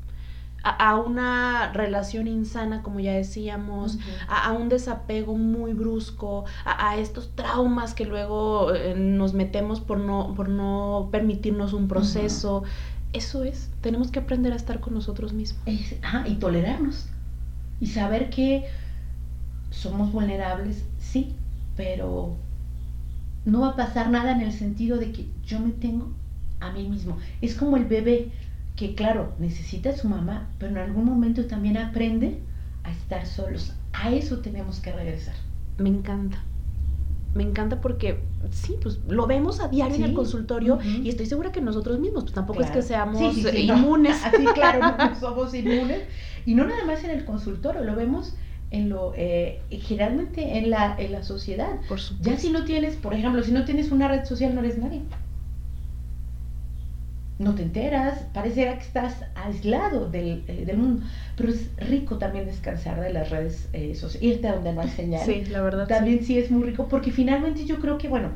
[0.63, 3.99] A, una relación insana, como ya decíamos,
[4.29, 10.33] a, un desapego muy brusco, a, estos traumas que luego eh, nos metemos por no,
[10.37, 12.63] por no permitirnos un proceso.
[13.11, 15.61] Eso es, tenemos que aprender a estar con nosotros mismos.
[16.25, 17.09] y tolerarnos.
[17.81, 18.69] Y saber que
[19.69, 21.35] somos vulnerables, sí,
[21.75, 22.37] pero
[23.43, 26.20] no va a pasar nada en el sentido de que yo me tengo
[26.61, 27.17] a mí mismo.
[27.41, 28.31] Es como el bebé
[28.75, 32.39] que, claro, necesita a su mamá, pero en algún momento también aprende
[32.83, 33.73] a estar solos.
[33.93, 35.35] A eso tenemos que regresar.
[35.77, 36.41] Me encanta.
[37.33, 38.19] Me encanta porque
[38.51, 42.23] sí, pues lo vemos a diario en el consultorio y estoy segura que nosotros mismos,
[42.23, 43.21] pues tampoco es que seamos
[43.53, 44.17] inmunes.
[44.25, 46.01] Así, claro, no, somos inmunes.
[46.45, 48.35] Y no nada más en el consultorio, lo vemos
[48.71, 51.79] en lo eh, generalmente en la, en la sociedad.
[51.87, 52.29] Por supuesto.
[52.29, 55.01] Ya si no tienes, por ejemplo, si no tienes una red social, no eres nadie.
[57.41, 61.03] No te enteras, pareciera que estás aislado del, eh, del mundo.
[61.35, 64.89] Pero es rico también descansar de las redes eh, sociales, irte a donde no hay
[64.89, 65.25] señal.
[65.25, 65.87] Sí, la verdad.
[65.87, 66.37] También sí.
[66.37, 68.29] es muy rico, porque finalmente yo creo que, bueno,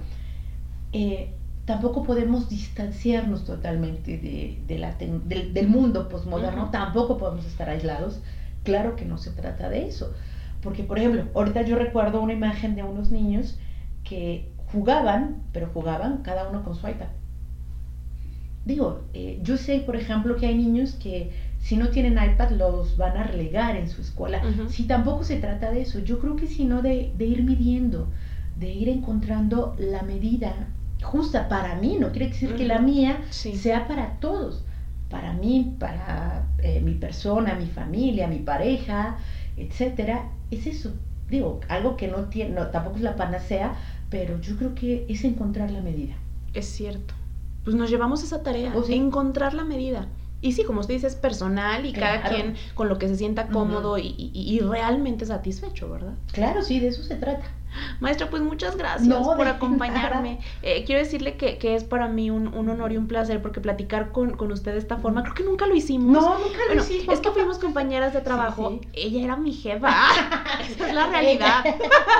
[1.65, 8.22] tampoco podemos distanciarnos totalmente de, de la del, del, mundo postmoderno, tampoco podemos estar aislados
[8.65, 10.11] Claro que no se trata de eso.
[10.61, 13.60] Porque, por ejemplo, ahorita yo recuerdo una imagen de unos niños
[14.03, 17.07] que jugaban, pero jugaban cada uno con su iPad.
[18.65, 22.97] Digo, eh, yo sé, por ejemplo, que hay niños que si no tienen iPad los
[22.97, 24.41] van a relegar en su escuela.
[24.69, 28.09] Si tampoco se trata de eso, yo creo que sino de, de ir midiendo,
[28.59, 30.69] de ir encontrando la medida
[31.01, 34.63] justa para mí, no quiere decir que la mía sea para todos
[35.09, 39.17] para mí, para eh, mi persona, mi familia, mi pareja,
[39.57, 40.93] etcétera, es eso.
[41.29, 43.75] Digo, algo que no tiene, no, tampoco es la panacea,
[44.09, 46.15] pero yo creo que es encontrar la medida.
[46.53, 47.13] Es cierto.
[47.65, 50.07] Pues nos llevamos esa tarea, ¿O encontrar la medida.
[50.39, 53.47] Y sí, como usted dice, es personal y cada quien con lo que se sienta
[53.47, 56.13] cómodo y, realmente satisfecho, ¿verdad?
[56.31, 57.45] Claro, sí, de eso se trata.
[57.99, 60.39] Maestra, pues muchas gracias por acompañarme.
[60.61, 64.35] Eh, quiero decirle que, es para mí un, honor y un placer porque platicar con,
[64.52, 66.11] usted de esta forma, creo que nunca lo hicimos.
[66.11, 67.14] No, nunca lo hicimos.
[67.14, 68.80] Es que fuimos compañeras de trabajo.
[68.93, 69.89] Ella era mi jefa.
[70.69, 71.64] Esa es la realidad.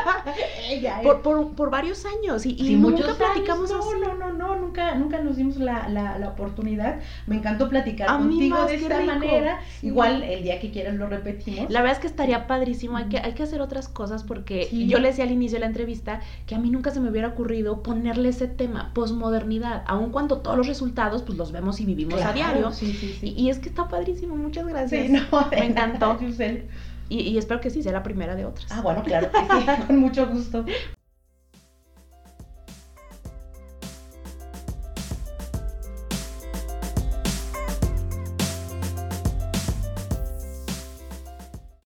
[0.70, 3.90] Ella, por, por, varios años y, y nunca platicamos no, así.
[4.00, 7.00] No, no, no, nunca, nunca nos dimos la, la, oportunidad.
[7.28, 9.62] Me encantó platicar contigo de esta manera.
[9.82, 11.70] Igual el día que quieras lo repetimos.
[11.70, 12.98] La verdad es que estaría padrísimo.
[12.98, 15.66] Hay que, hay que hacer otras cosas porque yo le decía al inicio de la
[15.66, 20.40] entrevista que a mí nunca se me hubiera ocurrido ponerle ese tema, posmodernidad, aun cuando
[20.40, 22.72] todos los resultados pues los vemos y vivimos a diario.
[23.22, 25.10] y, es que está padrísimo, muchas gracias.
[25.52, 26.18] me encantó.
[27.08, 28.72] Y, y espero que sí sea la primera de otras.
[28.72, 29.30] Ah, bueno, claro,
[29.88, 30.66] con mucho gusto.